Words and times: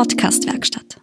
Podcast-Werkstatt. 0.00 0.98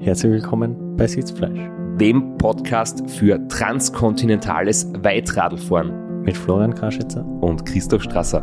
Herzlich 0.00 0.32
willkommen 0.32 0.96
bei 0.96 1.06
Sitzfleisch. 1.06 1.70
Dem 2.00 2.36
Podcast 2.36 3.08
für 3.08 3.46
transkontinentales 3.46 4.88
Weitradlfahren. 5.04 6.22
Mit 6.22 6.36
Florian 6.36 6.74
Kraschitzer 6.74 7.24
und 7.24 7.64
Christoph 7.64 8.02
Strasser. 8.02 8.42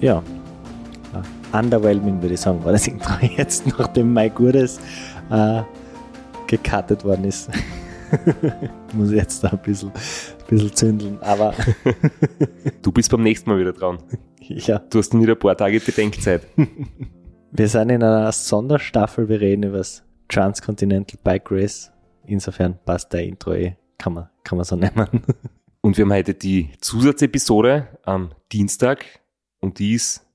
Ja, 0.00 0.20
underwhelming 1.52 2.20
würde 2.20 2.34
ich 2.34 2.40
sagen, 2.40 2.64
war 2.64 2.72
das 2.72 2.88
Intro 2.88 3.14
jetzt, 3.36 3.64
nachdem 3.78 4.12
Mike 4.12 4.34
Gurdes 4.34 4.80
äh, 5.30 5.62
gecuttet 6.48 7.04
worden 7.04 7.26
ist. 7.26 7.48
Muss 8.92 9.10
ich 9.10 9.18
jetzt 9.18 9.44
da 9.44 9.50
ein 9.50 9.58
bisschen, 9.58 9.92
bisschen 10.50 10.74
zündeln, 10.74 11.22
aber. 11.22 11.54
du 12.82 12.92
bist 12.92 13.10
beim 13.10 13.22
nächsten 13.22 13.48
Mal 13.50 13.58
wieder 13.58 13.72
dran. 13.72 13.98
Ja. 14.52 14.80
Du 14.80 14.98
hast 14.98 15.14
wieder 15.14 15.34
ein 15.34 15.38
paar 15.38 15.56
Tage 15.56 15.78
Bedenkzeit. 15.78 16.42
Wir 17.52 17.68
sind 17.68 17.90
in 17.90 18.02
einer 18.02 18.32
Sonderstaffel, 18.32 19.28
wir 19.28 19.40
reden 19.40 19.62
über 19.64 19.78
das 19.78 20.02
Transcontinental 20.28 21.20
Bike 21.22 21.52
Race. 21.52 21.92
Insofern 22.26 22.76
passt 22.84 23.12
der 23.12 23.22
Intro 23.22 23.52
eh, 23.52 23.76
kann 23.96 24.14
man, 24.14 24.28
kann 24.42 24.56
man 24.56 24.64
so 24.64 24.74
nennen. 24.74 25.22
Und 25.82 25.96
wir 25.96 26.04
haben 26.04 26.12
heute 26.12 26.34
die 26.34 26.70
Zusatzepisode 26.80 27.88
am 28.02 28.30
Dienstag 28.50 29.04
und 29.60 29.78
die 29.78 29.94
ist 29.94 30.26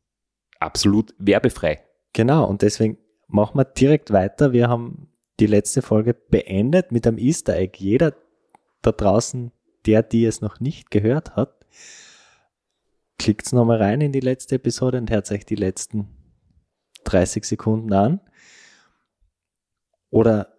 absolut 0.60 1.14
werbefrei. 1.18 1.82
Genau, 2.14 2.46
und 2.46 2.62
deswegen 2.62 2.98
machen 3.28 3.58
wir 3.58 3.66
direkt 3.66 4.14
weiter. 4.14 4.54
Wir 4.54 4.70
haben 4.70 5.10
die 5.40 5.48
letzte 5.48 5.82
Folge 5.82 6.14
beendet 6.14 6.92
mit 6.92 7.06
einem 7.06 7.18
Easter 7.18 7.58
Egg. 7.58 7.78
Jeder 7.80 8.14
da 8.82 8.92
draußen, 8.92 9.52
der, 9.86 10.04
die 10.04 10.26
es 10.26 10.42
noch 10.42 10.60
nicht 10.60 10.92
gehört 10.92 11.36
hat, 11.36 11.66
klickt 13.18 13.52
nochmal 13.54 13.82
rein 13.82 14.02
in 14.02 14.12
die 14.12 14.20
letzte 14.20 14.56
Episode 14.56 14.98
und 14.98 15.10
hört 15.10 15.32
euch 15.32 15.46
die 15.46 15.56
letzten 15.56 16.08
30 17.06 17.46
Sekunden 17.46 17.94
an. 17.94 18.20
Oder 20.10 20.54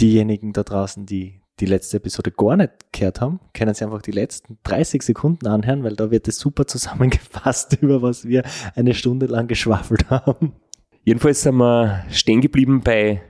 diejenigen 0.00 0.52
da 0.52 0.62
draußen, 0.62 1.06
die 1.06 1.42
die 1.60 1.66
letzte 1.66 1.98
Episode 1.98 2.32
gar 2.32 2.56
nicht 2.56 2.72
gehört 2.92 3.20
haben, 3.20 3.40
können 3.54 3.74
Sie 3.74 3.84
einfach 3.84 4.02
die 4.02 4.10
letzten 4.10 4.58
30 4.64 5.02
Sekunden 5.02 5.46
anhören, 5.46 5.84
weil 5.84 5.96
da 5.96 6.10
wird 6.10 6.26
es 6.26 6.38
super 6.38 6.66
zusammengefasst, 6.66 7.74
über 7.80 8.02
was 8.02 8.26
wir 8.26 8.42
eine 8.74 8.94
Stunde 8.94 9.26
lang 9.26 9.46
geschwafelt 9.48 10.10
haben. 10.10 10.54
Jedenfalls 11.04 11.42
sind 11.42 11.56
wir 11.56 12.04
stehen 12.10 12.40
geblieben 12.40 12.82
bei 12.82 13.22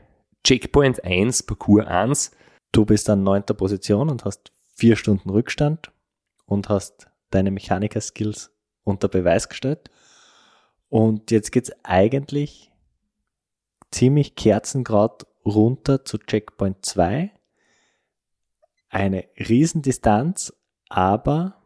Checkpoint 0.45 1.05
1, 1.05 1.45
Parcours 1.45 1.87
1. 1.87 2.31
Du 2.73 2.85
bist 2.85 3.09
an 3.11 3.23
neunter 3.23 3.55
Position 3.55 4.11
und 4.11 4.25
hast 4.25 4.53
vier 4.83 4.97
Stunden 4.97 5.31
Rückstand 5.31 5.93
und 6.45 6.69
hast 6.69 7.09
deine 7.31 7.53
Mechaniker-Skills 7.53 8.53
unter 8.83 9.07
Beweis 9.07 9.49
gestellt. 9.49 9.91
Und 10.89 11.31
jetzt 11.31 11.53
geht's 11.53 11.71
eigentlich 11.85 12.73
ziemlich 13.93 14.35
kerzengrad 14.35 15.25
runter 15.45 16.05
zu 16.05 16.19
Checkpoint 16.19 16.85
2 16.85 17.31
eine 18.89 19.25
Riesendistanz, 19.39 20.53
aber 20.89 21.63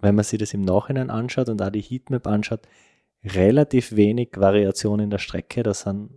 wenn 0.00 0.14
man 0.14 0.26
sich 0.26 0.38
das 0.38 0.52
im 0.52 0.60
Nachhinein 0.60 1.08
anschaut 1.08 1.48
und 1.48 1.62
auch 1.62 1.70
die 1.70 1.80
Heatmap 1.80 2.26
anschaut, 2.26 2.68
relativ 3.24 3.96
wenig 3.96 4.32
Variation 4.36 5.00
in 5.00 5.08
der 5.08 5.16
Strecke. 5.16 5.62
Da 5.62 5.72
sind 5.72 6.10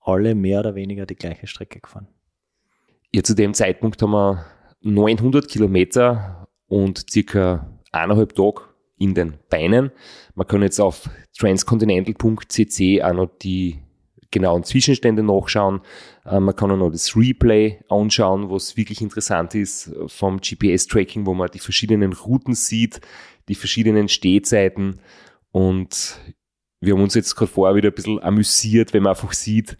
alle 0.00 0.34
mehr 0.34 0.60
oder 0.60 0.74
weniger 0.74 1.04
die 1.04 1.16
gleiche 1.16 1.46
Strecke 1.46 1.78
gefahren. 1.78 2.08
Ja, 3.12 3.22
zu 3.22 3.34
dem 3.34 3.52
Zeitpunkt 3.52 4.00
haben 4.00 4.12
wir 4.12 4.46
900 4.82 5.48
Kilometer 5.48 6.48
und 6.68 7.10
circa 7.10 7.78
eineinhalb 7.92 8.34
Tage 8.34 8.62
in 8.98 9.14
den 9.14 9.34
Beinen. 9.48 9.90
Man 10.34 10.46
kann 10.46 10.62
jetzt 10.62 10.80
auf 10.80 11.08
transcontinental.cc 11.38 13.02
auch 13.02 13.12
noch 13.12 13.30
die 13.42 13.80
genauen 14.30 14.62
Zwischenstände 14.62 15.22
nachschauen. 15.22 15.80
Äh, 16.24 16.40
man 16.40 16.54
kann 16.54 16.70
auch 16.70 16.76
noch 16.76 16.90
das 16.90 17.16
Replay 17.16 17.80
anschauen, 17.88 18.50
was 18.50 18.76
wirklich 18.76 19.00
interessant 19.00 19.54
ist 19.54 19.92
vom 20.06 20.40
GPS-Tracking, 20.40 21.26
wo 21.26 21.34
man 21.34 21.50
die 21.52 21.58
verschiedenen 21.58 22.12
Routen 22.12 22.54
sieht, 22.54 23.00
die 23.48 23.54
verschiedenen 23.54 24.08
Stehzeiten. 24.08 25.00
Und 25.50 26.20
wir 26.80 26.94
haben 26.94 27.02
uns 27.02 27.14
jetzt 27.14 27.34
gerade 27.34 27.50
vorher 27.50 27.76
wieder 27.76 27.88
ein 27.88 27.94
bisschen 27.94 28.22
amüsiert, 28.22 28.92
wenn 28.92 29.02
man 29.02 29.10
einfach 29.10 29.32
sieht, 29.32 29.76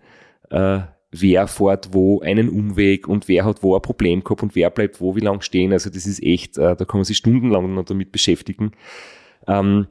äh, 0.50 0.80
wer 1.10 1.48
fährt 1.48 1.92
wo 1.92 2.20
einen 2.20 2.48
Umweg 2.48 3.08
und 3.08 3.28
wer 3.28 3.44
hat 3.44 3.62
wo 3.62 3.74
ein 3.74 3.82
Problem 3.82 4.22
gehabt 4.22 4.42
und 4.42 4.54
wer 4.54 4.70
bleibt 4.70 5.00
wo 5.00 5.16
wie 5.16 5.20
lang 5.20 5.40
stehen. 5.40 5.72
Also 5.72 5.90
das 5.90 6.06
ist 6.06 6.22
echt, 6.22 6.56
äh, 6.58 6.76
da 6.76 6.84
kann 6.84 6.98
man 6.98 7.04
sich 7.04 7.16
stundenlang 7.16 7.74
noch 7.74 7.84
damit 7.84 8.12
beschäftigen. 8.12 8.72
Ähm, 9.46 9.88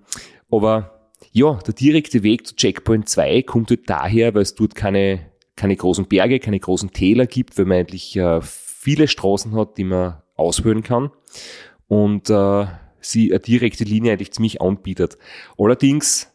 aber 0.50 1.12
ja, 1.32 1.56
der 1.56 1.74
direkte 1.74 2.24
Weg 2.24 2.48
zu 2.48 2.56
Checkpoint 2.56 3.10
2 3.10 3.44
kommt 3.44 3.70
halt 3.70 3.90
daher, 3.90 4.34
weil 4.34 4.42
es 4.42 4.56
dort 4.56 4.76
keine, 4.76 5.32
keine 5.56 5.76
großen 5.76 6.08
Berge, 6.08 6.40
keine 6.40 6.60
großen 6.60 6.92
Täler 6.92 7.28
gibt, 7.28 7.58
weil 7.58 7.66
man 7.66 7.80
eigentlich 7.80 8.16
äh, 8.16 8.40
viele 8.42 9.08
Straßen 9.08 9.56
hat, 9.56 9.78
die 9.78 9.84
man 9.84 10.22
auswählen 10.36 10.84
kann 10.84 11.12
und 11.88 12.30
äh, 12.30 12.66
sie 13.02 13.32
eine 13.32 13.40
direkte 13.40 13.84
Linie 13.84 14.14
eigentlich 14.14 14.32
ziemlich 14.32 14.62
anbietet. 14.62 15.18
Allerdings, 15.58 16.32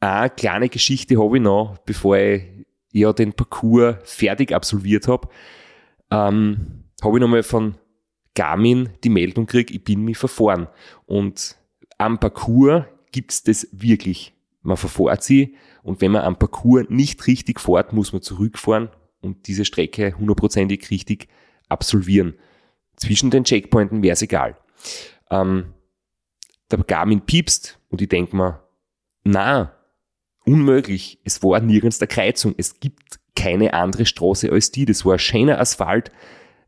eine 0.00 0.30
kleine 0.30 0.68
Geschichte 0.68 1.22
habe 1.22 1.36
ich 1.36 1.42
noch, 1.42 1.78
bevor 1.86 2.16
ich 2.16 2.42
ja 2.92 3.12
den 3.12 3.32
Parcours 3.32 3.96
fertig 4.04 4.52
absolviert 4.52 5.08
habe, 5.08 5.28
ähm, 6.10 6.84
habe 7.02 7.16
ich 7.16 7.20
nochmal 7.20 7.42
von 7.42 7.74
Garmin 8.34 8.90
die 9.04 9.10
Meldung 9.10 9.46
gekriegt, 9.46 9.70
ich 9.70 9.84
bin 9.84 10.04
mich 10.04 10.18
verfahren. 10.18 10.68
Und 11.06 11.56
am 11.98 12.18
Parcours 12.18 12.84
gibt 13.10 13.32
es 13.32 13.42
das 13.42 13.68
wirklich. 13.72 14.34
Man 14.62 14.76
verfahrt 14.76 15.22
sie 15.22 15.56
und 15.82 16.00
wenn 16.00 16.12
man 16.12 16.22
am 16.22 16.38
Parcours 16.38 16.86
nicht 16.88 17.26
richtig 17.26 17.60
fährt, 17.60 17.92
muss 17.92 18.12
man 18.12 18.22
zurückfahren 18.22 18.90
und 19.20 19.48
diese 19.48 19.64
Strecke 19.64 20.16
hundertprozentig 20.16 20.90
richtig 20.90 21.28
absolvieren. 21.68 22.34
Zwischen 22.96 23.30
den 23.30 23.44
Checkpointen 23.44 24.02
wäre 24.02 24.12
es 24.12 24.22
egal. 24.22 24.56
Ähm, 25.30 25.74
der 26.70 26.78
Garmin 26.80 27.22
piepst 27.22 27.78
und 27.88 28.00
ich 28.00 28.08
denke 28.08 28.36
mir, 28.36 28.62
na, 29.24 29.74
unmöglich. 30.44 31.20
Es 31.24 31.42
war 31.42 31.60
nirgends 31.60 31.98
der 31.98 32.08
Kreuzung. 32.08 32.54
Es 32.56 32.80
gibt 32.80 33.20
keine 33.34 33.74
andere 33.74 34.06
Straße 34.06 34.50
als 34.50 34.70
die. 34.70 34.84
Das 34.84 35.04
war 35.04 35.18
schöner 35.18 35.58
Asphalt, 35.58 36.10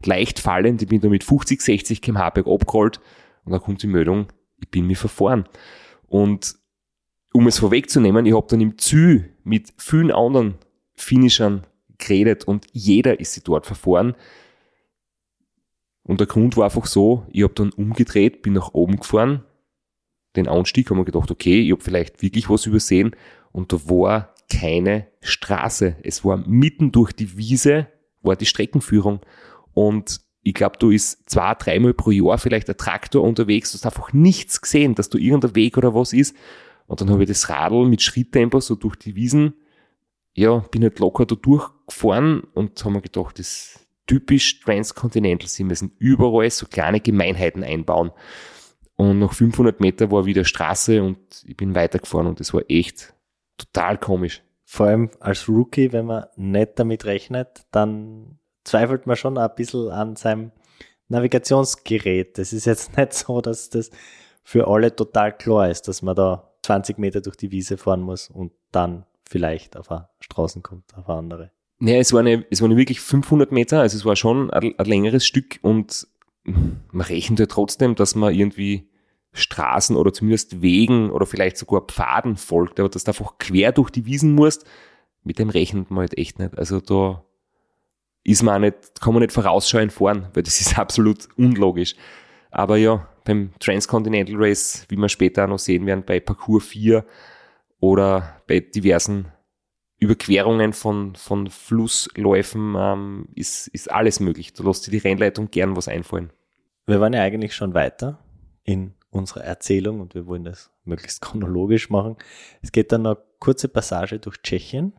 leicht 0.05 0.39
fallend. 0.39 0.83
Ich 0.83 0.89
bin 0.89 1.01
da 1.01 1.09
mit 1.09 1.25
50, 1.25 1.61
60 1.61 2.03
km/h 2.03 2.27
abgerollt 2.27 3.01
und 3.45 3.53
dann 3.53 3.61
kommt 3.61 3.83
die 3.83 3.87
Meldung, 3.87 4.29
ich 4.61 4.71
bin 4.71 4.87
mir 4.87 4.97
verfahren. 4.97 5.47
Und 6.07 6.57
um 7.33 7.47
es 7.47 7.59
vorwegzunehmen, 7.59 8.27
ich 8.27 8.35
habe 8.35 8.47
dann 8.49 8.61
im 8.61 8.79
Zü 8.79 9.25
mit 9.43 9.73
vielen 9.77 10.11
anderen 10.11 10.55
Finishern 10.95 11.67
geredet 11.99 12.45
und 12.45 12.67
jeder 12.73 13.21
ist 13.21 13.35
sich 13.35 13.43
dort 13.43 13.67
verfahren. 13.67 14.15
Und 16.03 16.21
der 16.21 16.27
Grund 16.27 16.57
war 16.57 16.65
einfach 16.65 16.87
so, 16.87 17.27
ich 17.31 17.43
habe 17.43 17.55
dann 17.55 17.73
umgedreht, 17.73 18.43
bin 18.43 18.53
nach 18.53 18.73
oben 18.75 18.97
gefahren, 18.97 19.43
den 20.37 20.49
Anstieg, 20.49 20.91
haben 20.91 20.99
wir 20.99 21.05
gedacht, 21.05 21.31
okay, 21.31 21.61
ich 21.61 21.73
habe 21.73 21.83
vielleicht 21.83 22.23
wirklich 22.23 22.51
was 22.51 22.67
übersehen 22.67 23.17
und 23.55 23.73
da 23.73 23.89
war 23.89 24.35
keine 24.51 25.07
Straße. 25.23 25.97
Es 26.03 26.25
war 26.25 26.37
mitten 26.37 26.93
durch 26.93 27.13
die 27.13 27.39
Wiese, 27.39 27.87
war 28.21 28.37
die 28.37 28.47
Streckenführung 28.47 29.21
und 29.73 30.21
ich 30.43 30.55
glaube, 30.55 30.77
du 30.79 30.91
ist 30.91 31.31
zwei, 31.31 31.55
dreimal 31.55 31.95
pro 31.95 32.11
Jahr 32.11 32.37
vielleicht 32.37 32.69
ein 32.69 32.77
Traktor 32.77 33.23
unterwegs, 33.23 33.73
du 33.73 33.79
hast 33.79 33.87
einfach 33.87 34.13
nichts 34.13 34.61
gesehen, 34.61 34.95
dass 34.95 35.09
du 35.09 35.19
irgendein 35.19 35.55
Weg 35.55 35.79
oder 35.79 35.95
was 35.95 36.13
ist. 36.13 36.37
Und 36.87 37.01
dann 37.01 37.09
habe 37.09 37.23
ich 37.23 37.29
das 37.29 37.49
Radl 37.49 37.87
mit 37.87 38.03
Schritttempo 38.03 38.61
so 38.61 38.75
durch 38.75 38.97
die 38.97 39.15
Wiesen, 39.15 39.55
ja, 40.35 40.59
bin 40.59 40.83
halt 40.83 40.99
locker 40.99 41.25
da 41.25 41.37
durchgefahren 41.37 42.43
und 42.53 42.85
haben 42.85 42.93
mir 42.93 43.01
gedacht, 43.01 43.39
das 43.39 43.49
ist 43.49 43.87
typisch 44.07 44.61
Transcontinental, 44.61 45.49
sie 45.49 45.65
müssen 45.65 45.93
überall 45.99 46.51
so 46.51 46.67
kleine 46.67 47.01
Gemeinheiten 47.01 47.63
einbauen. 47.63 48.11
Und 48.97 49.21
nach 49.21 49.33
500 49.33 49.81
Meter 49.81 50.11
war 50.11 50.27
wieder 50.27 50.45
Straße 50.45 51.03
und 51.03 51.19
ich 51.47 51.57
bin 51.57 51.75
weitergefahren 51.75 52.27
und 52.27 52.41
das 52.41 52.53
war 52.53 52.63
echt 52.69 53.14
total 53.57 53.99
komisch. 53.99 54.43
Vor 54.65 54.87
allem 54.87 55.11
als 55.21 55.49
Rookie, 55.49 55.93
wenn 55.93 56.07
man 56.07 56.27
nicht 56.37 56.79
damit 56.79 57.05
rechnet, 57.05 57.67
dann 57.71 58.39
zweifelt 58.65 59.07
man 59.07 59.17
schon 59.17 59.39
ein 59.39 59.51
bisschen 59.55 59.91
an 59.91 60.17
seinem 60.17 60.53
Navigationsgerät. 61.09 62.39
Das 62.39 62.53
ist 62.53 62.65
jetzt 62.65 62.97
nicht 62.97 63.13
so, 63.13 63.41
dass 63.41 63.71
das 63.71 63.91
für 64.43 64.69
alle 64.69 64.95
total 64.95 65.37
klar 65.37 65.71
ist, 65.71 65.89
dass 65.89 66.03
man 66.03 66.17
da 66.17 66.51
20 66.63 66.99
Meter 66.99 67.21
durch 67.21 67.37
die 67.37 67.51
Wiese 67.51 67.77
fahren 67.77 68.01
muss 68.01 68.31
und 68.31 68.53
dann 68.73 69.05
vielleicht 69.29 69.77
auf 69.77 69.91
eine 69.91 70.09
Straßen 70.21 70.63
kommt, 70.63 70.95
auf 70.97 71.09
eine 71.09 71.19
andere. 71.19 71.51
Ja, 71.81 71.97
es 71.97 72.13
waren, 72.13 72.45
es 72.51 72.63
waren 72.63 72.77
wirklich 72.77 73.01
500 73.01 73.53
Meter, 73.53 73.81
also 73.81 73.97
es 73.97 74.05
war 74.05 74.17
schon 74.17 74.51
ein, 74.51 74.75
ein 74.79 74.87
längeres 74.87 75.27
Stück 75.27 75.59
und 75.63 76.07
man 76.45 77.07
rechnet 77.07 77.41
ja 77.41 77.47
trotzdem, 77.47 77.95
dass 77.95 78.15
man 78.15 78.35
irgendwie 78.35 78.89
Straßen 79.35 79.97
oder 79.97 80.13
zumindest 80.13 80.63
Wegen 80.63 81.11
oder 81.11 81.27
vielleicht 81.27 81.59
sogar 81.59 81.83
Pfaden 81.83 82.37
folgt, 82.37 82.81
aber 82.81 82.89
dass 82.89 83.05
du 83.05 83.11
einfach 83.11 83.39
quer 83.39 83.73
durch 83.73 83.91
die 83.91 84.07
Wiesen 84.07 84.33
musst, 84.33 84.65
mit 85.25 85.39
dem 85.39 85.51
rechnet 85.51 85.91
man 85.91 86.01
halt 86.01 86.17
echt 86.17 86.39
nicht. 86.39 86.57
Also 86.57 86.81
da 86.81 87.25
ist 88.23 88.43
man 88.43 88.63
nicht, 88.63 89.01
kann 89.01 89.13
man 89.13 89.23
nicht 89.23 89.33
vorausschauend 89.33 89.93
fahren, 89.93 90.29
weil 90.35 90.43
das 90.43 90.61
ist 90.61 90.79
absolut 90.79 91.29
unlogisch. 91.37 91.95
Aber 92.51 92.77
ja, 92.77 93.09
beim 93.25 93.51
Transcontinental 93.59 94.37
Race, 94.39 94.87
wie 94.89 94.97
wir 94.97 95.09
später 95.09 95.45
auch 95.45 95.49
noch 95.49 95.59
sehen 95.59 95.87
werden, 95.87 96.05
bei 96.07 96.21
Parcours 96.21 96.65
4 96.67 97.05
oder 97.81 98.41
bei 98.47 98.61
diversen 98.61 99.33
Überquerungen 99.99 100.73
von, 100.73 101.17
von 101.17 101.49
Flussläufen 101.49 102.75
ähm, 102.77 103.29
ist, 103.35 103.69
ist 103.69 103.91
alles 103.91 104.21
möglich. 104.21 104.53
Da 104.53 104.63
lässt 104.63 104.87
dir 104.87 104.91
die 104.91 104.99
Rennleitung 104.99 105.51
gern 105.51 105.77
was 105.77 105.89
einfallen. 105.89 106.31
Wir 106.87 107.01
waren 107.01 107.13
ja 107.13 107.23
eigentlich 107.23 107.55
schon 107.55 107.75
weiter 107.75 108.19
in 108.65 108.95
unserer 109.15 109.45
Erzählung 109.45 110.01
und 110.01 110.15
wir 110.15 110.27
wollen 110.27 110.45
das 110.45 110.71
möglichst 110.85 111.21
chronologisch 111.23 111.91
machen. 111.91 112.17
Es 112.63 112.73
geht 112.73 112.93
dann 112.93 113.07
eine 113.07 113.17
kurze 113.39 113.69
Passage 113.69 114.19
durch 114.19 114.43
Tschechien 114.43 114.93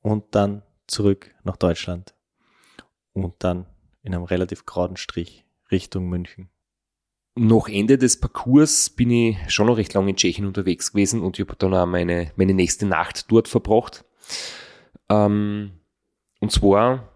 und 0.00 0.34
dann 0.34 0.62
zurück 0.86 1.34
nach 1.44 1.56
Deutschland 1.56 2.14
und 3.12 3.34
dann 3.38 3.66
in 4.02 4.14
einem 4.14 4.24
relativ 4.24 4.66
geraden 4.66 4.96
Strich 4.96 5.46
Richtung 5.70 6.08
München. 6.08 6.50
Nach 7.36 7.68
Ende 7.68 7.98
des 7.98 8.20
Parcours 8.20 8.90
bin 8.90 9.10
ich 9.10 9.36
schon 9.52 9.66
noch 9.66 9.76
recht 9.76 9.94
lange 9.94 10.10
in 10.10 10.16
Tschechien 10.16 10.46
unterwegs 10.46 10.92
gewesen 10.92 11.20
und 11.20 11.38
ich 11.38 11.46
habe 11.46 11.56
dann 11.56 11.74
auch 11.74 11.86
meine, 11.86 12.30
meine 12.36 12.54
nächste 12.54 12.86
Nacht 12.86 13.30
dort 13.32 13.48
verbracht. 13.48 14.04
Ähm, 15.08 15.72
und 16.40 16.52
zwar 16.52 17.08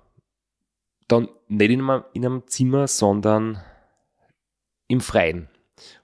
dann 1.06 1.28
nicht 1.48 1.70
in 1.70 1.82
einem, 1.82 2.04
in 2.14 2.26
einem 2.26 2.46
Zimmer, 2.46 2.88
sondern 2.88 3.62
im 4.88 5.00
Freien. 5.00 5.48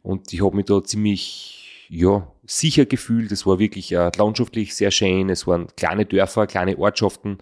Und 0.03 0.32
ich 0.32 0.44
habe 0.44 0.56
mich 0.56 0.67
da 0.67 0.82
ziemlich 0.82 1.87
ja, 1.88 2.26
sicher 2.44 2.87
gefühlt. 2.87 3.32
Es 3.32 3.47
war 3.47 3.59
wirklich 3.59 3.93
äh, 3.93 4.11
landschaftlich 4.17 4.75
sehr 4.75 4.91
schön. 4.91 5.31
Es 5.31 5.47
waren 5.47 5.69
kleine 5.76 6.06
Dörfer, 6.06 6.47
kleine 6.47 6.79
Ortschaften. 6.79 7.38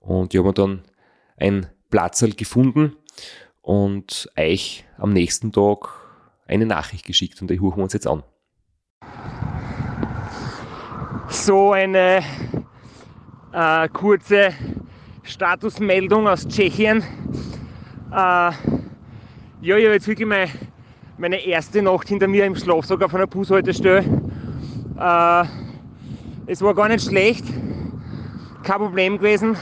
Und 0.00 0.34
ich 0.34 0.38
habe 0.38 0.48
mir 0.48 0.54
dann 0.54 0.82
ein 1.36 1.66
Platzl 1.90 2.32
gefunden 2.32 2.96
und 3.60 4.30
euch 4.36 4.84
am 4.98 5.12
nächsten 5.12 5.52
Tag 5.52 5.88
eine 6.46 6.66
Nachricht 6.66 7.06
geschickt 7.06 7.40
und 7.40 7.50
die 7.50 7.60
hören 7.60 7.76
wir 7.76 7.84
uns 7.84 7.92
jetzt 7.92 8.06
an. 8.06 8.22
So 11.28 11.72
eine 11.72 12.22
äh, 13.52 13.88
kurze 13.88 14.52
Statusmeldung 15.22 16.26
aus 16.28 16.46
Tschechien. 16.46 17.02
Äh, 18.10 18.14
ja, 18.14 18.52
ich 19.62 19.84
habe 19.84 19.94
jetzt 19.94 20.08
wirklich 20.08 20.28
meine, 20.28 20.50
meine 21.22 21.36
erste 21.46 21.80
Nacht 21.82 22.08
hinter 22.08 22.26
mir 22.26 22.44
im 22.46 22.56
Schlafsack 22.56 23.00
auf 23.00 23.14
einer 23.14 23.28
Bushaltestelle. 23.28 24.00
Äh, 24.98 25.44
es 26.46 26.60
war 26.60 26.74
gar 26.74 26.88
nicht 26.88 27.04
schlecht, 27.06 27.44
kein 28.64 28.78
Problem 28.78 29.18
gewesen. 29.18 29.56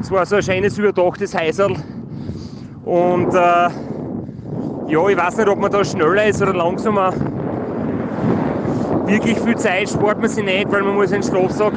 Es 0.00 0.10
war 0.10 0.26
so 0.26 0.34
ein 0.34 0.42
schönes 0.42 0.76
überdachtes 0.76 1.38
Häuserl. 1.38 1.76
Und 2.84 3.32
äh, 3.32 3.68
ja, 4.88 5.08
ich 5.08 5.16
weiß 5.16 5.36
nicht, 5.36 5.48
ob 5.48 5.60
man 5.60 5.70
da 5.70 5.84
schneller 5.84 6.26
ist 6.26 6.42
oder 6.42 6.52
langsamer. 6.52 7.12
Wirklich 9.06 9.38
viel 9.38 9.56
Zeit 9.56 9.88
spart 9.88 10.20
man 10.20 10.30
sich 10.30 10.44
nicht, 10.44 10.72
weil 10.72 10.82
man 10.82 10.96
muss 10.96 11.10
den 11.10 11.22
Schlafsack 11.22 11.74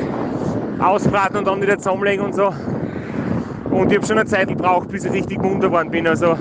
ausbraten 0.80 1.38
und 1.38 1.46
dann 1.46 1.62
wieder 1.62 1.78
zusammenlegen 1.78 2.25
und 2.25 2.34
so. 2.34 2.51
Und 3.69 3.92
ich 3.92 3.98
habe 4.00 4.08
schon 4.08 4.18
eine 4.18 4.28
Zeit 4.28 4.48
gebraucht, 4.48 4.90
bis 4.90 5.06
ich 5.06 5.12
richtig 5.12 5.40
munter 5.40 5.68
geworden 5.68 5.92
bin. 5.92 6.08
Also 6.08 6.36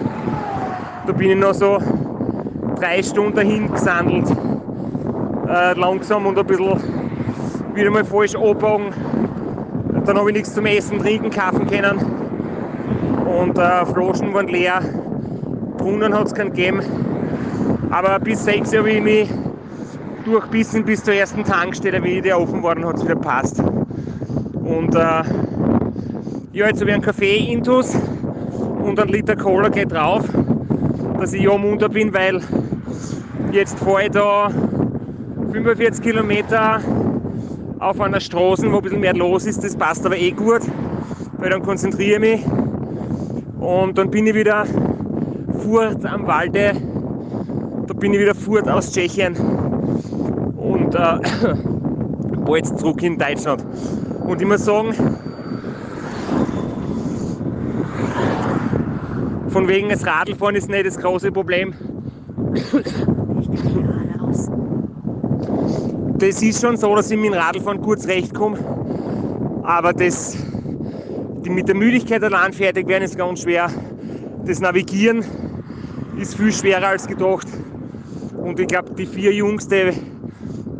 da 1.06 1.12
bin 1.12 1.28
ich 1.28 1.36
noch 1.36 1.52
so 1.52 1.78
drei 2.76 3.02
Stunden 3.02 3.34
dahin 3.34 3.72
gesandelt. 3.72 4.28
Äh, 5.48 5.78
langsam 5.78 6.26
und 6.26 6.38
ein 6.38 6.46
bisschen 6.46 6.80
wieder 7.74 7.90
mal 7.90 8.04
falsch 8.04 8.34
abbogen. 8.34 8.92
Dann 10.04 10.18
habe 10.18 10.30
ich 10.30 10.36
nichts 10.36 10.54
zum 10.54 10.66
Essen, 10.66 10.98
Trinken, 10.98 11.30
kaufen 11.30 11.66
können. 11.66 11.98
Und 13.26 13.58
äh, 13.58 13.86
Flaschen 13.86 14.34
waren 14.34 14.48
leer. 14.48 14.80
Brunnen 15.78 16.14
hat 16.14 16.26
es 16.26 16.34
keinen 16.34 16.50
gegeben. 16.50 16.80
Aber 17.90 18.18
bis 18.18 18.44
sechs 18.44 18.76
habe 18.76 18.90
ich 18.90 19.02
mich 19.02 19.30
durchbissen 20.24 20.84
bis 20.84 21.02
zur 21.04 21.14
ersten 21.14 21.44
Tankstelle, 21.44 22.02
wie 22.02 22.20
der 22.20 22.40
offen 22.40 22.62
war, 22.62 22.76
hat 22.76 22.96
es 22.96 23.04
wieder 23.04 23.16
passt. 23.16 23.62
Und 24.64 24.94
äh, 24.94 25.22
ja, 26.52 26.66
jetzt 26.66 26.80
habe 26.80 26.90
ich 26.90 26.94
einen 26.94 27.02
Kaffee 27.02 27.52
intus 27.52 27.94
und 28.82 28.98
ein 28.98 29.08
Liter 29.08 29.36
Cola 29.36 29.68
geht 29.68 29.92
drauf, 29.92 30.24
dass 31.24 31.32
ich 31.32 31.44
ja 31.44 31.56
munter 31.56 31.88
bin, 31.88 32.12
weil 32.12 32.38
jetzt 33.50 33.78
fahre 33.78 34.04
ich 34.04 34.10
da 34.10 34.50
45 35.52 36.04
Kilometer 36.04 36.82
auf 37.78 37.98
einer 37.98 38.20
Straße, 38.20 38.70
wo 38.70 38.76
ein 38.76 38.82
bisschen 38.82 39.00
mehr 39.00 39.14
los 39.14 39.46
ist. 39.46 39.64
Das 39.64 39.74
passt 39.74 40.04
aber 40.04 40.18
eh 40.18 40.32
gut, 40.32 40.60
weil 41.38 41.48
dann 41.48 41.62
konzentriere 41.62 42.22
ich 42.22 42.42
mich. 42.42 42.46
Und 43.58 43.96
dann 43.96 44.10
bin 44.10 44.26
ich 44.26 44.34
wieder 44.34 44.66
furt 45.62 46.04
am 46.04 46.26
Walde. 46.26 46.72
Da 47.86 47.94
bin 47.94 48.12
ich 48.12 48.20
wieder 48.20 48.34
furt 48.34 48.68
aus 48.68 48.92
Tschechien 48.92 49.34
und 50.58 50.94
äh, 50.94 51.20
bald 52.44 52.66
zurück 52.78 53.02
in 53.02 53.16
Deutschland. 53.16 53.64
Und 54.26 54.42
ich 54.42 54.46
muss 54.46 54.66
sagen, 54.66 54.94
von 59.54 59.68
wegen 59.68 59.88
des 59.88 60.04
Radlfahren 60.04 60.56
ist 60.56 60.68
nicht 60.68 60.84
das 60.84 60.98
große 60.98 61.30
Problem. 61.30 61.72
Das 66.18 66.42
ist 66.42 66.60
schon 66.60 66.76
so, 66.76 66.96
dass 66.96 67.08
ich 67.12 67.16
mit 67.16 67.26
dem 67.26 67.34
Radlfahren 67.34 67.80
gut 67.80 68.00
zurechtkomme. 68.00 68.58
Aber 69.62 69.92
das, 69.92 70.36
mit 71.48 71.68
der 71.68 71.76
Müdigkeit 71.76 72.24
allein 72.24 72.52
fertig 72.52 72.88
werden, 72.88 73.04
ist 73.04 73.16
ganz 73.16 73.42
schwer. 73.42 73.70
Das 74.44 74.58
Navigieren 74.58 75.24
ist 76.20 76.34
viel 76.34 76.50
schwerer 76.50 76.88
als 76.88 77.06
gedacht. 77.06 77.46
Und 78.36 78.58
ich 78.58 78.66
glaube, 78.66 78.92
die 78.94 79.06
vier 79.06 79.32
Jungs, 79.32 79.68
die, 79.68 79.92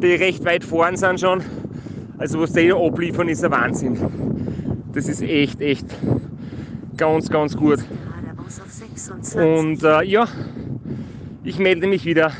die 0.02 0.14
recht 0.14 0.44
weit 0.44 0.64
vorn 0.64 0.96
sind 0.96 1.20
schon, 1.20 1.42
also 2.18 2.40
was 2.40 2.52
die 2.52 2.66
da 2.66 2.76
abliefern, 2.76 3.28
ist 3.28 3.44
ein 3.44 3.52
Wahnsinn. 3.52 3.96
Das 4.92 5.06
ist 5.06 5.22
echt, 5.22 5.60
echt 5.60 5.86
ganz, 6.96 7.30
ganz 7.30 7.56
gut. 7.56 7.78
Und 9.10 9.82
äh, 9.82 10.02
ja, 10.02 10.28
ich 11.42 11.58
melde 11.58 11.86
mich 11.86 12.04
wieder. 12.04 12.32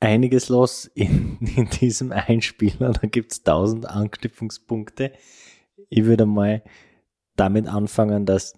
Einiges 0.00 0.48
los 0.48 0.86
in, 0.94 1.38
in 1.56 1.68
diesem 1.68 2.12
Einspieler, 2.12 2.92
da 2.92 3.06
gibt 3.06 3.32
es 3.32 3.42
tausend 3.42 3.86
Anknüpfungspunkte. 3.86 5.12
Ich 5.88 6.04
würde 6.04 6.26
mal 6.26 6.62
damit 7.36 7.68
anfangen, 7.68 8.26
dass 8.26 8.54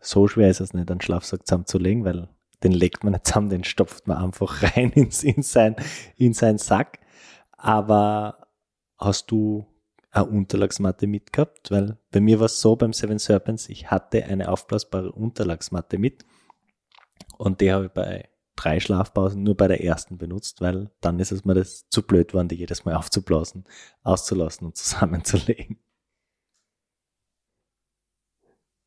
so 0.00 0.28
schwer 0.28 0.50
ist 0.50 0.60
es 0.60 0.74
nicht, 0.74 0.90
einen 0.90 1.00
Schlafsack 1.00 1.46
zusammenzulegen, 1.46 2.04
weil 2.04 2.28
den 2.62 2.72
legt 2.72 3.04
man 3.04 3.12
nicht 3.12 3.26
zusammen, 3.26 3.50
den 3.50 3.64
stopft 3.64 4.06
man 4.06 4.18
einfach 4.18 4.62
rein 4.76 4.90
ins, 4.92 5.22
in, 5.22 5.42
sein, 5.42 5.76
in 6.16 6.32
seinen 6.32 6.58
Sack. 6.58 6.98
Aber 7.52 8.48
hast 8.98 9.30
du 9.30 9.66
eine 10.14 10.26
Unterlagsmatte 10.26 11.06
mitgehabt? 11.06 11.70
Weil 11.70 11.98
bei 12.10 12.20
mir 12.20 12.38
war 12.38 12.46
es 12.46 12.60
so 12.60 12.76
beim 12.76 12.92
Seven 12.92 13.18
Serpents, 13.18 13.68
ich 13.68 13.90
hatte 13.90 14.24
eine 14.24 14.48
aufblasbare 14.48 15.12
Unterlagsmatte 15.12 15.98
mit 15.98 16.24
und 17.36 17.60
die 17.60 17.72
habe 17.72 17.86
ich 17.86 17.92
bei 17.92 18.28
drei 18.56 18.80
Schlafpausen 18.80 19.42
nur 19.42 19.56
bei 19.56 19.68
der 19.68 19.82
ersten 19.82 20.16
benutzt, 20.16 20.60
weil 20.60 20.90
dann 21.00 21.18
ist 21.18 21.32
es 21.32 21.44
mir 21.44 21.54
das 21.54 21.88
zu 21.88 22.02
blöd 22.02 22.28
geworden, 22.28 22.48
die 22.48 22.56
jedes 22.56 22.84
Mal 22.84 22.94
aufzublasen, 22.94 23.64
auszulassen 24.02 24.66
und 24.66 24.76
zusammenzulegen. 24.76 25.78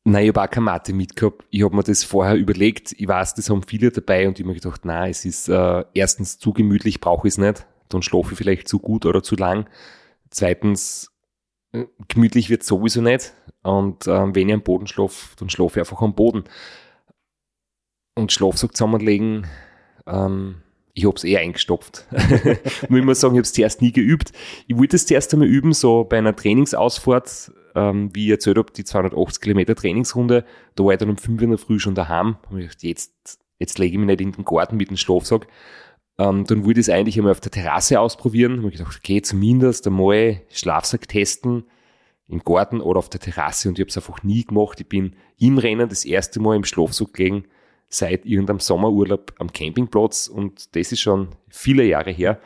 Nein, 0.04 0.24
ich 0.24 0.28
habe 0.30 0.42
auch 0.42 0.50
keine 0.50 0.64
Matte 0.64 0.94
mitgehabt. 0.94 1.44
Ich 1.50 1.62
habe 1.62 1.76
mir 1.76 1.82
das 1.82 2.02
vorher 2.02 2.34
überlegt. 2.34 2.92
Ich 2.92 3.06
weiß, 3.06 3.34
das 3.34 3.50
haben 3.50 3.62
viele 3.62 3.90
dabei 3.90 4.26
und 4.26 4.38
ich 4.38 4.44
habe 4.44 4.54
mir 4.54 4.58
gedacht, 4.58 4.86
nein, 4.86 5.10
es 5.10 5.26
ist 5.26 5.50
äh, 5.50 5.84
erstens 5.92 6.38
zu 6.38 6.54
gemütlich, 6.54 7.00
brauche 7.00 7.28
ich 7.28 7.34
es 7.34 7.38
nicht. 7.38 7.66
Dann 7.90 8.00
schlafe 8.00 8.32
ich 8.32 8.38
vielleicht 8.38 8.68
zu 8.68 8.78
gut 8.78 9.04
oder 9.04 9.22
zu 9.22 9.36
lang. 9.36 9.68
Zweitens, 10.30 11.10
gemütlich 12.08 12.50
wird 12.50 12.64
sowieso 12.64 13.00
nicht. 13.00 13.32
Und 13.62 14.06
äh, 14.06 14.34
wenn 14.34 14.48
ich 14.48 14.54
am 14.54 14.62
Boden 14.62 14.86
schlafe, 14.86 15.36
dann 15.38 15.50
schlafe 15.50 15.78
ich 15.78 15.86
einfach 15.86 16.02
am 16.02 16.14
Boden. 16.14 16.44
Und 18.14 18.32
Schlafsack 18.32 18.76
zusammenlegen, 18.76 19.46
ähm, 20.06 20.62
ich 20.94 21.06
habe 21.06 21.16
es 21.16 21.24
eh 21.24 21.36
eingestopft. 21.36 22.06
Muss 22.88 22.98
ich 22.98 23.04
mal 23.04 23.14
sagen, 23.14 23.34
ich 23.34 23.38
habe 23.38 23.42
es 23.42 23.52
zuerst 23.52 23.82
nie 23.82 23.92
geübt. 23.92 24.32
Ich 24.66 24.76
wollte 24.76 24.96
es 24.96 25.06
zuerst 25.06 25.32
einmal 25.32 25.48
üben, 25.48 25.72
so 25.72 26.04
bei 26.04 26.18
einer 26.18 26.34
Trainingsausfahrt 26.34 27.52
ähm, 27.78 28.10
wie 28.14 28.26
ich 28.26 28.30
erzählt 28.32 28.58
habe, 28.58 28.72
die 28.72 28.84
280 28.84 29.40
Kilometer 29.40 29.74
Trainingsrunde, 29.74 30.44
da 30.74 30.84
war 30.84 30.92
ich 30.92 30.98
dann 30.98 31.10
um 31.10 31.16
5 31.16 31.40
Uhr 31.40 31.44
in 31.44 31.50
der 31.50 31.58
Früh 31.58 31.78
schon 31.78 31.94
daheim. 31.94 32.36
Hab 32.42 32.52
ich 32.52 32.62
gedacht, 32.62 32.82
jetzt, 32.82 33.38
jetzt 33.58 33.78
lege 33.78 33.92
ich 33.92 33.98
mich 33.98 34.06
nicht 34.06 34.20
in 34.20 34.32
den 34.32 34.44
Garten 34.44 34.76
mit 34.76 34.90
dem 34.90 34.96
Schlafsack. 34.96 35.46
Ähm, 36.18 36.44
dann 36.44 36.64
wollte 36.64 36.80
ich 36.80 36.88
es 36.88 36.92
eigentlich 36.92 37.16
einmal 37.16 37.32
auf 37.32 37.40
der 37.40 37.52
Terrasse 37.52 38.00
ausprobieren. 38.00 38.62
Hab 38.62 38.72
ich 38.72 38.78
gedacht, 38.78 38.98
okay, 38.98 39.22
zumindest 39.22 39.86
einmal 39.86 40.42
Schlafsack 40.50 41.08
testen 41.08 41.64
im 42.28 42.40
Garten 42.40 42.80
oder 42.80 42.98
auf 42.98 43.08
der 43.08 43.20
Terrasse 43.20 43.68
und 43.68 43.78
ich 43.78 43.82
habe 43.82 43.88
es 43.88 43.96
einfach 43.96 44.22
nie 44.22 44.44
gemacht. 44.44 44.80
Ich 44.80 44.88
bin 44.88 45.16
im 45.38 45.58
Rennen 45.58 45.88
das 45.88 46.04
erste 46.04 46.40
Mal 46.40 46.56
im 46.56 46.64
Schlafsack 46.64 47.14
gelegen 47.14 47.44
seit 47.88 48.26
irgendeinem 48.26 48.60
Sommerurlaub 48.60 49.32
am 49.38 49.50
Campingplatz 49.50 50.28
und 50.28 50.76
das 50.76 50.92
ist 50.92 51.00
schon 51.00 51.28
viele 51.48 51.84
Jahre 51.84 52.10
her. 52.10 52.40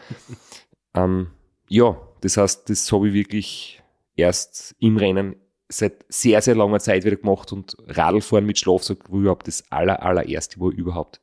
ähm, 0.94 1.32
ja, 1.68 1.96
das 2.20 2.36
heißt, 2.36 2.70
das 2.70 2.92
habe 2.92 3.08
ich 3.08 3.14
wirklich 3.14 3.82
erst 4.14 4.76
im 4.78 4.96
Rennen 4.96 5.36
seit 5.68 6.04
sehr, 6.08 6.40
sehr 6.42 6.54
langer 6.54 6.78
Zeit 6.78 7.04
wieder 7.04 7.16
gemacht 7.16 7.52
und 7.52 7.76
Radlfahren 7.88 8.46
mit 8.46 8.58
Schlafsack 8.58 9.10
war 9.10 9.20
überhaupt 9.20 9.48
das 9.48 9.64
aller, 9.72 10.02
allererste 10.02 10.60
war 10.60 10.70
überhaupt. 10.70 11.20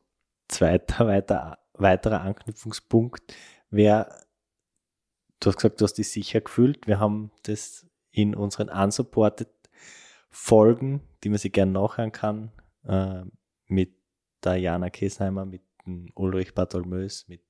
Zweiter 0.49 1.07
weiter, 1.07 1.59
weiterer 1.81 2.21
Anknüpfungspunkt 2.21 3.33
wäre, 3.69 4.09
du 5.39 5.48
hast 5.48 5.57
gesagt, 5.57 5.81
du 5.81 5.86
hast 5.86 5.93
dich 5.93 6.12
sicher 6.12 6.41
gefühlt. 6.41 6.88
Wir 6.88 7.00
haben 7.00 7.31
das 7.43 7.86
in 8.12 8.36
unseren 8.36 8.69
unsupported 8.69 9.50
Folgen, 10.29 11.01
die 11.24 11.29
man 11.29 11.39
sich 11.39 11.51
gerne 11.51 11.71
nachhören 11.71 12.12
kann, 12.12 12.51
äh, 12.86 13.24
mit 13.67 13.95
Diana 14.43 14.89
Kesheimer, 14.89 15.45
mit 15.45 15.63
Ulrich 16.15 16.53
Bartholmös, 16.53 17.27
mit 17.27 17.41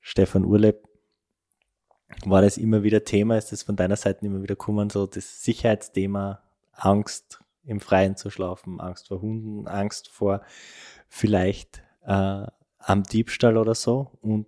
Stefan 0.00 0.44
Urleb, 0.44 0.86
war 2.24 2.42
das 2.42 2.58
immer 2.58 2.82
wieder 2.82 3.04
Thema? 3.04 3.36
Ist 3.36 3.52
das 3.52 3.62
von 3.62 3.76
deiner 3.76 3.96
Seite 3.96 4.26
immer 4.26 4.42
wieder 4.42 4.56
gekommen, 4.56 4.90
so 4.90 5.06
das 5.06 5.42
Sicherheitsthema, 5.42 6.42
Angst 6.72 7.42
im 7.64 7.80
Freien 7.80 8.16
zu 8.16 8.30
schlafen, 8.30 8.80
Angst 8.80 9.08
vor 9.08 9.20
Hunden, 9.20 9.68
Angst 9.68 10.08
vor 10.08 10.42
vielleicht 11.08 11.82
äh, 12.02 12.46
am 12.80 13.02
Diebstahl 13.02 13.56
oder 13.56 13.74
so? 13.74 14.10
Und 14.20 14.46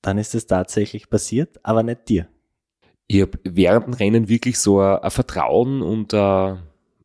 dann 0.00 0.18
ist 0.18 0.34
es 0.34 0.46
tatsächlich 0.46 1.10
passiert, 1.10 1.60
aber 1.62 1.82
nicht 1.82 2.08
dir. 2.08 2.28
Ich 3.06 3.22
habe 3.22 3.38
während 3.44 3.86
dem 3.86 3.94
Rennen 3.94 4.28
wirklich 4.28 4.58
so 4.58 4.80
ein, 4.80 4.98
ein 4.98 5.10
Vertrauen 5.10 5.82
und 5.82 6.14
ein, 6.14 6.56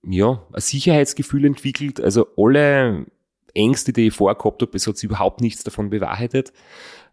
äh, 0.03 0.15
ja, 0.15 0.44
ein 0.53 0.62
Sicherheitsgefühl 0.62 1.46
entwickelt. 1.46 2.00
Also 2.00 2.27
alle 2.38 3.06
Ängste, 3.53 3.94
die 3.94 4.08
ich 4.08 4.13
vorher 4.13 4.38
gehabt 4.38 4.62
habe, 4.62 4.75
es 4.75 4.88
hat 4.88 4.98
sich 4.98 5.10
überhaupt 5.10 5.41
nichts 5.41 5.63
davon 5.63 5.89
bewahrheitet. 5.89 6.53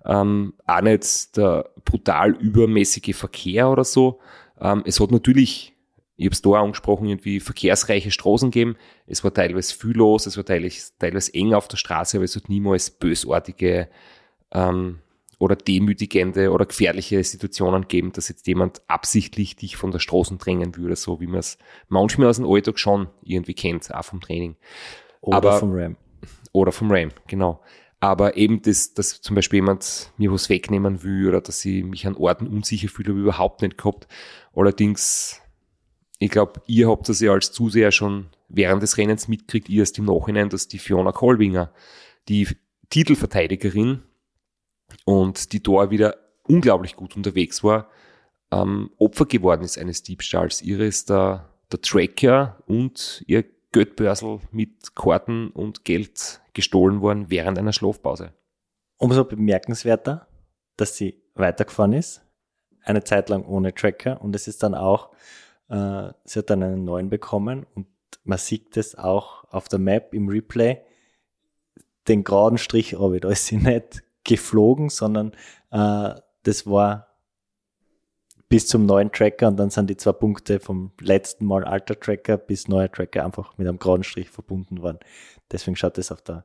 Ähm, 0.04 0.54
auch 0.66 0.82
nicht 0.82 1.36
der 1.36 1.70
brutal 1.84 2.32
übermäßige 2.32 3.16
Verkehr 3.16 3.70
oder 3.70 3.84
so. 3.84 4.20
Ähm, 4.60 4.82
es 4.86 5.00
hat 5.00 5.10
natürlich, 5.10 5.73
ich 6.16 6.26
habe 6.26 6.34
es 6.34 6.42
da 6.42 6.50
angesprochen, 6.50 7.08
irgendwie 7.08 7.40
verkehrsreiche 7.40 8.10
Straßen 8.10 8.50
gegeben. 8.50 8.76
Es 9.06 9.24
war 9.24 9.34
teilweise 9.34 9.74
viel 9.74 9.96
los, 9.96 10.26
es 10.26 10.36
war 10.36 10.44
teilweise, 10.44 10.92
teilweise 10.98 11.34
eng 11.34 11.54
auf 11.54 11.68
der 11.68 11.76
Straße, 11.76 12.18
aber 12.18 12.24
es 12.24 12.36
hat 12.36 12.48
niemals 12.48 12.90
bösartige 12.90 13.88
ähm, 14.52 15.00
oder 15.38 15.56
demütigende 15.56 16.52
oder 16.52 16.66
gefährliche 16.66 17.22
Situationen 17.24 17.82
gegeben, 17.82 18.12
dass 18.12 18.28
jetzt 18.28 18.46
jemand 18.46 18.82
absichtlich 18.86 19.56
dich 19.56 19.76
von 19.76 19.90
der 19.90 19.98
Straße 19.98 20.36
drängen 20.36 20.76
würde, 20.76 20.94
so 20.94 21.20
wie 21.20 21.26
man 21.26 21.40
es 21.40 21.58
manchmal 21.88 22.28
aus 22.28 22.36
dem 22.36 22.46
Alltag 22.46 22.78
schon 22.78 23.08
irgendwie 23.22 23.54
kennt, 23.54 23.92
auch 23.92 24.04
vom 24.04 24.20
Training. 24.20 24.56
Oder 25.20 25.36
aber, 25.36 25.58
vom 25.58 25.72
RAM. 25.72 25.96
Oder 26.52 26.70
vom 26.70 26.90
RAM, 26.92 27.10
genau. 27.26 27.60
Aber 27.98 28.36
eben, 28.36 28.60
das, 28.62 28.94
dass 28.94 29.22
zum 29.22 29.34
Beispiel 29.34 29.58
jemand 29.58 30.12
mir 30.18 30.30
was 30.30 30.48
wegnehmen 30.50 31.02
will 31.02 31.28
oder 31.28 31.40
dass 31.40 31.64
ich 31.64 31.82
mich 31.82 32.06
an 32.06 32.16
Orten 32.16 32.46
unsicher 32.46 32.88
fühle, 32.88 33.10
habe 33.10 33.18
ich 33.18 33.24
überhaupt 33.24 33.62
nicht 33.62 33.78
gehabt. 33.78 34.06
Allerdings, 34.54 35.40
ich 36.24 36.30
glaube, 36.30 36.62
ihr 36.66 36.88
habt 36.88 37.08
das 37.08 37.20
ja 37.20 37.32
als 37.32 37.52
Zuseher 37.52 37.92
schon 37.92 38.30
während 38.48 38.82
des 38.82 38.96
Rennens 38.96 39.28
mitgekriegt, 39.28 39.68
ihr 39.68 39.80
erst 39.80 39.98
im 39.98 40.06
Nachhinein, 40.06 40.48
dass 40.48 40.68
die 40.68 40.78
Fiona 40.78 41.12
Kolbinger, 41.12 41.70
die 42.28 42.48
Titelverteidigerin 42.88 44.02
und 45.04 45.52
die 45.52 45.62
da 45.62 45.90
wieder 45.90 46.16
unglaublich 46.44 46.96
gut 46.96 47.14
unterwegs 47.14 47.62
war, 47.62 47.90
ähm, 48.50 48.90
Opfer 48.96 49.26
geworden 49.26 49.62
ist 49.62 49.76
eines 49.76 50.02
Diebstahls. 50.02 50.62
Ihre 50.62 50.86
ist 50.86 51.10
der, 51.10 51.50
der 51.70 51.80
Tracker 51.82 52.62
und 52.66 53.22
ihr 53.26 53.44
Geldbörsel 53.72 54.40
mit 54.50 54.94
Karten 54.94 55.50
und 55.50 55.84
Geld 55.84 56.40
gestohlen 56.54 57.02
worden 57.02 57.26
während 57.28 57.58
einer 57.58 57.72
Schlafpause. 57.72 58.32
Umso 58.96 59.24
bemerkenswerter, 59.24 60.26
dass 60.76 60.96
sie 60.96 61.22
weitergefahren 61.34 61.92
ist, 61.92 62.22
eine 62.82 63.04
Zeit 63.04 63.28
lang 63.28 63.44
ohne 63.44 63.74
Tracker 63.74 64.22
und 64.22 64.34
es 64.34 64.48
ist 64.48 64.62
dann 64.62 64.74
auch, 64.74 65.10
äh, 65.68 66.12
sie 66.24 66.38
hat 66.38 66.50
dann 66.50 66.62
einen 66.62 66.84
neuen 66.84 67.10
bekommen 67.10 67.66
und 67.74 67.86
man 68.24 68.38
sieht 68.38 68.76
es 68.76 68.96
auch 68.96 69.44
auf 69.50 69.68
der 69.68 69.78
Map 69.78 70.14
im 70.14 70.28
Replay, 70.28 70.78
den 72.08 72.24
geraden 72.24 72.58
Strich 72.58 72.94
runter. 72.94 73.20
Da 73.20 73.30
ist 73.30 73.46
sie 73.46 73.56
nicht 73.58 74.02
geflogen, 74.24 74.88
sondern 74.88 75.32
äh, 75.70 76.14
das 76.42 76.66
war 76.66 77.08
bis 78.48 78.66
zum 78.66 78.86
neuen 78.86 79.10
Tracker 79.10 79.48
und 79.48 79.56
dann 79.56 79.70
sind 79.70 79.90
die 79.90 79.96
zwei 79.96 80.12
Punkte 80.12 80.60
vom 80.60 80.92
letzten 81.00 81.46
Mal 81.46 81.64
alter 81.64 81.98
Tracker 81.98 82.36
bis 82.36 82.68
neuer 82.68 82.90
Tracker 82.90 83.24
einfach 83.24 83.56
mit 83.58 83.66
einem 83.66 83.78
grauen 83.78 84.04
Strich 84.04 84.30
verbunden 84.30 84.82
worden. 84.82 84.98
Deswegen 85.50 85.76
schaut 85.76 85.98
es 85.98 86.12
auf 86.12 86.22
der 86.22 86.44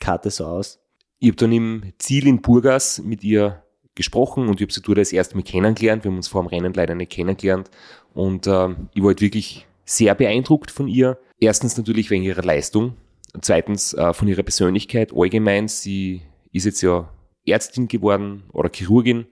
Karte 0.00 0.30
so 0.30 0.46
aus. 0.46 0.80
Ich 1.18 1.28
habe 1.28 1.36
dann 1.36 1.52
im 1.52 1.92
Ziel 1.98 2.26
in 2.26 2.42
Burgas 2.42 2.98
mit 2.98 3.22
ihr 3.22 3.62
gesprochen 3.96 4.48
und 4.48 4.60
ich 4.60 4.66
habe 4.66 4.72
sie 4.72 4.94
das 4.94 5.12
erste 5.12 5.34
Mal 5.34 5.42
kennengelernt. 5.42 6.04
Wir 6.04 6.10
haben 6.10 6.16
uns 6.16 6.28
vor 6.28 6.42
dem 6.42 6.48
Rennen 6.48 6.72
leider 6.74 6.94
nicht 6.94 7.10
kennengelernt 7.10 7.70
und 8.14 8.46
äh, 8.46 8.68
ich 8.94 9.02
war 9.02 9.08
halt 9.08 9.20
wirklich 9.20 9.66
sehr 9.84 10.14
beeindruckt 10.14 10.70
von 10.70 10.86
ihr. 10.86 11.18
Erstens 11.40 11.76
natürlich 11.76 12.10
wegen 12.10 12.22
ihrer 12.22 12.42
Leistung, 12.42 12.94
zweitens 13.40 13.94
äh, 13.94 14.12
von 14.12 14.28
ihrer 14.28 14.42
Persönlichkeit 14.42 15.12
allgemein. 15.14 15.68
Sie 15.68 16.22
ist 16.52 16.64
jetzt 16.64 16.82
ja 16.82 17.08
Ärztin 17.46 17.88
geworden 17.88 18.44
oder 18.52 18.70
Chirurgin 18.72 19.26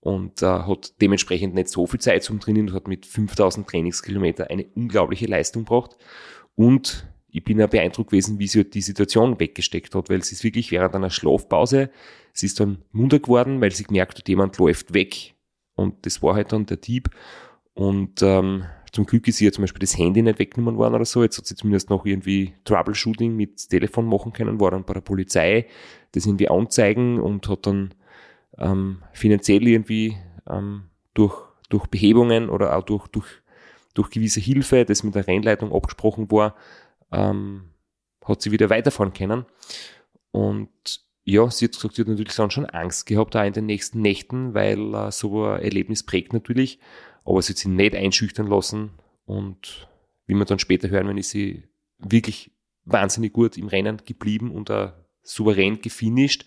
und 0.00 0.42
äh, 0.42 0.46
hat 0.46 1.00
dementsprechend 1.00 1.54
nicht 1.54 1.68
so 1.68 1.86
viel 1.86 2.00
Zeit 2.00 2.22
zum 2.22 2.40
Trainieren 2.40 2.68
und 2.68 2.74
hat 2.74 2.88
mit 2.88 3.06
5000 3.06 3.66
Trainingskilometer 3.66 4.50
eine 4.50 4.66
unglaubliche 4.74 5.26
Leistung 5.26 5.64
gebracht. 5.64 5.96
Und 6.54 7.06
ich 7.34 7.42
bin 7.42 7.58
ja 7.58 7.66
beeindruckt 7.66 8.10
gewesen, 8.10 8.38
wie 8.38 8.46
sie 8.46 8.60
halt 8.60 8.74
die 8.74 8.80
Situation 8.80 9.40
weggesteckt 9.40 9.92
hat, 9.96 10.08
weil 10.08 10.22
sie 10.22 10.36
ist 10.36 10.44
wirklich 10.44 10.70
während 10.70 10.94
einer 10.94 11.10
Schlafpause, 11.10 11.90
sie 12.32 12.46
ist 12.46 12.60
dann 12.60 12.78
munter 12.92 13.18
geworden, 13.18 13.60
weil 13.60 13.72
sie 13.72 13.82
gemerkt 13.82 14.18
hat, 14.18 14.28
jemand 14.28 14.56
läuft 14.58 14.94
weg. 14.94 15.34
Und 15.74 16.06
das 16.06 16.22
war 16.22 16.36
halt 16.36 16.52
dann 16.52 16.66
der 16.66 16.76
Dieb. 16.76 17.10
Und 17.74 18.22
ähm, 18.22 18.66
zum 18.92 19.04
Glück 19.04 19.26
ist 19.26 19.40
ihr 19.40 19.52
zum 19.52 19.62
Beispiel 19.62 19.80
das 19.80 19.98
Handy 19.98 20.22
nicht 20.22 20.38
weggenommen 20.38 20.78
worden 20.78 20.94
oder 20.94 21.04
so. 21.04 21.24
Jetzt 21.24 21.36
hat 21.36 21.46
sie 21.46 21.56
zumindest 21.56 21.90
noch 21.90 22.06
irgendwie 22.06 22.54
Troubleshooting 22.62 23.34
mit 23.34 23.68
Telefon 23.68 24.08
machen 24.08 24.32
können, 24.32 24.60
war 24.60 24.70
dann 24.70 24.84
bei 24.84 24.94
der 24.94 25.00
Polizei, 25.00 25.66
das 26.12 26.26
irgendwie 26.26 26.48
anzeigen 26.48 27.18
und 27.18 27.48
hat 27.48 27.66
dann 27.66 27.94
ähm, 28.58 29.02
finanziell 29.12 29.66
irgendwie 29.66 30.16
ähm, 30.48 30.84
durch, 31.14 31.34
durch 31.68 31.88
Behebungen 31.88 32.48
oder 32.48 32.76
auch 32.76 32.84
durch, 32.84 33.08
durch, 33.08 33.26
durch 33.94 34.10
gewisse 34.10 34.38
Hilfe, 34.38 34.84
das 34.84 35.02
mit 35.02 35.16
der 35.16 35.26
Rennleitung 35.26 35.72
abgesprochen 35.72 36.30
war, 36.30 36.54
ähm, 37.14 37.70
hat 38.24 38.42
sie 38.42 38.50
wieder 38.50 38.70
weiterfahren 38.70 39.12
können. 39.12 39.46
Und 40.30 40.70
ja, 41.24 41.50
sie 41.50 41.66
hat 41.66 41.72
gesagt, 41.72 41.94
sie 41.94 42.02
hat 42.02 42.08
natürlich 42.08 42.32
schon 42.32 42.66
Angst 42.66 43.06
gehabt, 43.06 43.34
da 43.34 43.44
in 43.44 43.52
den 43.52 43.66
nächsten 43.66 44.00
Nächten, 44.00 44.54
weil 44.54 44.94
äh, 44.94 45.10
so 45.10 45.44
ein 45.44 45.62
Erlebnis 45.62 46.02
prägt 46.02 46.32
natürlich, 46.32 46.78
aber 47.24 47.40
sie 47.40 47.52
hat 47.52 47.58
sich 47.58 47.68
nicht 47.68 47.94
einschüchtern 47.94 48.46
lassen 48.46 48.90
und 49.24 49.88
wie 50.26 50.34
wir 50.34 50.44
dann 50.44 50.58
später 50.58 50.88
hören, 50.88 51.08
wenn 51.08 51.18
ist 51.18 51.30
sie 51.30 51.64
wirklich 51.98 52.50
wahnsinnig 52.84 53.32
gut 53.32 53.56
im 53.56 53.68
Rennen 53.68 54.02
geblieben 54.04 54.50
und 54.50 54.70
uh, 54.70 54.88
souverän 55.22 55.80
gefinisht. 55.80 56.44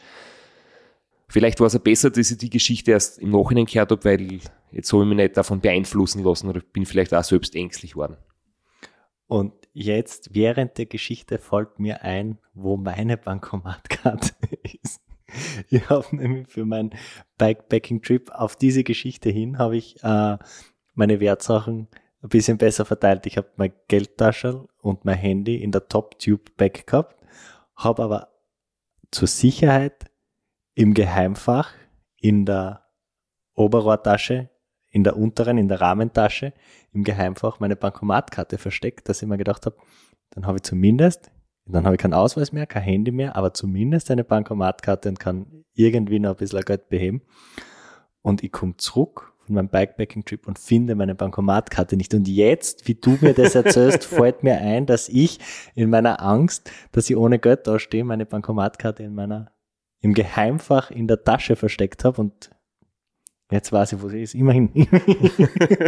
Vielleicht 1.28 1.60
war 1.60 1.68
es 1.68 1.76
auch 1.76 1.82
besser, 1.82 2.10
dass 2.10 2.32
ich 2.32 2.38
die 2.38 2.50
Geschichte 2.50 2.92
erst 2.92 3.20
im 3.20 3.32
Nachhinein 3.32 3.66
gehört 3.66 3.92
habe, 3.92 4.06
weil 4.06 4.40
jetzt 4.72 4.94
habe 4.94 5.04
ich 5.04 5.10
mich 5.10 5.18
nicht 5.18 5.38
davon 5.38 5.60
beeinflussen 5.60 6.24
lassen 6.24 6.48
oder 6.48 6.62
bin 6.62 6.86
vielleicht 6.86 7.14
auch 7.14 7.24
selbst 7.24 7.56
ängstlich 7.56 7.96
worden. 7.96 8.18
Und 9.28 9.54
jetzt, 9.78 10.34
während 10.34 10.78
der 10.78 10.88
Geschichte, 10.88 11.38
fällt 11.38 11.80
mir 11.80 12.02
ein, 12.04 12.40
wo 12.54 12.78
meine 12.78 13.16
Bankomatkarte 13.18 14.34
ist. 14.82 15.02
Ich 15.70 15.90
habe 15.90 16.16
nämlich 16.16 16.48
für 16.48 16.66
meinen 16.66 16.96
Bikepacking-Trip 17.38 18.32
auf 18.32 18.56
diese 18.56 18.84
Geschichte 18.84 19.30
hin, 19.30 19.60
habe 19.60 19.78
ich 19.78 20.04
äh, 20.04 20.38
meine 20.96 21.20
Wertsachen 21.20 21.88
ein 22.24 22.30
bisschen 22.30 22.58
besser 22.58 22.86
verteilt. 22.86 23.26
Ich 23.26 23.38
habe 23.38 23.50
mein 23.58 23.74
Geldtasche 23.88 24.68
und 24.82 25.06
mein 25.06 25.18
Handy 25.18 25.58
in 25.58 25.72
der 25.72 25.88
Top-Tube-Bag 25.88 26.88
gehabt, 26.88 27.22
habe 27.76 28.04
aber 28.04 28.30
zur 29.12 29.28
Sicherheit 29.28 30.06
im 30.74 30.94
Geheimfach, 30.94 31.74
in 32.20 32.46
der 32.46 32.84
Oberrohrtasche, 33.54 34.50
in 34.90 35.04
der 35.04 35.18
unteren, 35.18 35.58
in 35.58 35.68
der 35.68 35.82
Rahmentasche, 35.82 36.54
im 36.94 37.04
Geheimfach 37.04 37.60
meine 37.60 37.76
Bankomatkarte 37.76 38.58
versteckt, 38.58 39.10
dass 39.10 39.22
ich 39.22 39.28
mir 39.28 39.38
gedacht 39.38 39.66
habe, 39.66 39.76
dann 40.32 40.46
habe 40.46 40.58
ich 40.58 40.64
zumindest, 40.64 41.32
dann 41.66 41.86
habe 41.86 41.96
ich 41.96 42.02
keinen 42.02 42.14
Ausweis 42.14 42.52
mehr, 42.52 42.66
kein 42.66 42.84
Handy 42.84 43.12
mehr, 43.12 43.36
aber 43.36 43.54
zumindest 43.54 44.10
eine 44.12 44.24
Bankomatkarte 44.24 45.10
und 45.10 45.20
kann 45.20 45.66
irgendwie 45.74 46.20
noch 46.20 46.32
ein 46.32 46.38
bisschen 46.38 46.62
Geld 46.62 46.90
beheben. 46.90 47.22
Und 48.22 48.44
ich 48.44 48.52
komme 48.52 48.76
zurück 48.78 49.34
von 49.46 49.56
meinem 49.56 49.70
Bikepacking-Trip 49.70 50.48
und 50.48 50.60
finde 50.60 50.96
meine 50.96 51.16
Bankomatkarte 51.16 51.96
nicht. 51.96 52.14
Und 52.14 52.28
jetzt, 52.28 52.88
wie 52.88 52.96
du 52.96 53.18
mir 53.22 53.34
das 53.34 53.56
erzählst, 53.56 54.06
fällt 54.06 54.44
mir 54.44 54.60
ein, 54.60 54.86
dass 54.86 55.08
ich 55.10 55.40
in 55.76 55.90
meiner 55.90 56.22
Angst, 56.22 56.70
dass 56.92 57.10
ich 57.10 57.16
ohne 57.16 57.40
Geld 57.40 57.68
da 57.68 57.80
stehe, 57.80 58.04
meine 58.04 58.26
Bankomatkarte 58.26 59.04
in 59.04 59.16
meiner 59.16 59.52
im 60.02 60.14
Geheimfach 60.14 60.92
in 60.92 61.08
der 61.08 61.24
Tasche 61.24 61.56
versteckt 61.56 62.04
habe 62.04 62.22
und 62.22 62.52
jetzt 63.52 63.72
weiß 63.72 63.94
ich, 63.94 64.02
wo 64.02 64.10
sie 64.10 64.24
ist. 64.24 64.36
Immerhin. 64.36 64.70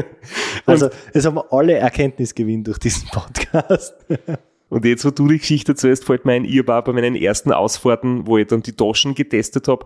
also, 0.65 0.89
es 1.13 1.25
haben 1.25 1.35
wir 1.35 1.51
alle 1.51 1.73
Erkenntnisgewinn 1.73 2.63
durch 2.63 2.79
diesen 2.79 3.07
Podcast. 3.09 3.93
Und 4.69 4.85
jetzt, 4.85 5.03
wo 5.03 5.09
du 5.09 5.27
die 5.27 5.39
Geschichte 5.39 5.75
zuerst 5.75 6.05
fällt 6.05 6.25
mir 6.25 6.33
ein, 6.33 6.45
ich 6.45 6.67
war 6.67 6.83
bei 6.83 6.93
meinen 6.93 7.15
ersten 7.15 7.51
Ausfahrten, 7.51 8.27
wo 8.27 8.37
ich 8.37 8.47
dann 8.47 8.61
die 8.61 8.73
Taschen 8.73 9.15
getestet 9.15 9.67
habe. 9.67 9.85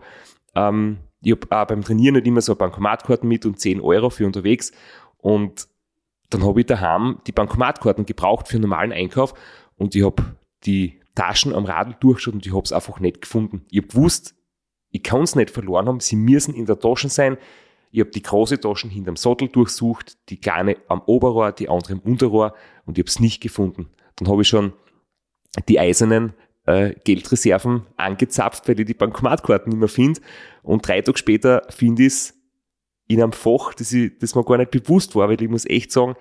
Ähm, 0.55 0.97
ich 1.21 1.31
habe 1.31 1.47
auch 1.51 1.67
beim 1.67 1.83
Trainieren 1.83 2.15
nicht 2.15 2.27
immer 2.27 2.41
so 2.41 2.53
Bankomatkarten 2.53 3.27
mit 3.27 3.45
und 3.45 3.59
10 3.59 3.79
Euro 3.79 4.09
für 4.09 4.25
unterwegs. 4.25 4.73
Und 5.19 5.69
dann 6.29 6.43
habe 6.43 6.59
ich 6.59 6.65
daheim 6.65 7.19
die 7.27 7.31
Bankomatkarten 7.31 8.05
gebraucht 8.05 8.47
für 8.47 8.55
einen 8.55 8.63
normalen 8.63 8.91
Einkauf 8.91 9.33
und 9.77 9.95
ich 9.95 10.03
habe 10.03 10.23
die 10.65 10.99
Taschen 11.15 11.53
am 11.53 11.65
Radl 11.65 11.95
durchgeschaut 11.99 12.33
und 12.33 12.45
ich 12.45 12.53
habe 12.53 12.63
es 12.63 12.73
einfach 12.73 12.99
nicht 12.99 13.21
gefunden. 13.21 13.65
Ich 13.69 13.79
habe 13.79 13.87
gewusst, 13.87 14.35
ich 14.89 15.03
kann 15.03 15.21
es 15.21 15.35
nicht 15.35 15.51
verloren 15.51 15.87
haben, 15.87 15.99
sie 15.99 16.15
müssen 16.15 16.53
in 16.53 16.65
der 16.65 16.79
Tasche 16.79 17.09
sein. 17.09 17.37
Ich 17.93 17.99
habe 17.99 18.09
die 18.09 18.23
große 18.23 18.59
Taschen 18.59 18.89
hinterm 18.89 19.17
Sattel 19.17 19.49
durchsucht, 19.49 20.17
die 20.29 20.37
kleine 20.37 20.77
am 20.87 21.03
Oberrohr, 21.05 21.51
die 21.51 21.69
andere 21.69 21.93
im 21.93 21.99
Unterrohr 21.99 22.55
und 22.85 22.97
ich 22.97 23.03
habe 23.03 23.09
es 23.09 23.19
nicht 23.19 23.39
gefunden. 23.39 23.87
Dann 24.15 24.29
habe 24.29 24.41
ich 24.41 24.47
schon 24.47 24.73
die 25.69 25.79
eisernen 25.79 26.33
äh, 26.65 26.95
Geldreserven 27.03 27.85
angezapft, 27.95 28.67
weil 28.67 28.79
ich 28.79 28.87
die 28.87 28.95
Bankomatkarten 28.95 29.69
nicht 29.69 29.79
mehr 29.79 29.87
finde. 29.87 30.21
Und 30.63 30.87
drei 30.87 31.01
Tage 31.01 31.19
später 31.19 31.61
finde 31.69 32.01
ich 32.01 32.07
es 32.13 32.33
in 33.07 33.21
einem 33.21 33.31
Fach, 33.31 33.75
das, 33.75 33.91
ich, 33.91 34.17
das 34.17 34.33
mir 34.33 34.43
gar 34.43 34.57
nicht 34.57 34.71
bewusst 34.71 35.15
war, 35.15 35.29
weil 35.29 35.39
ich 35.39 35.49
muss 35.49 35.65
echt 35.67 35.91
sagen, 35.91 36.15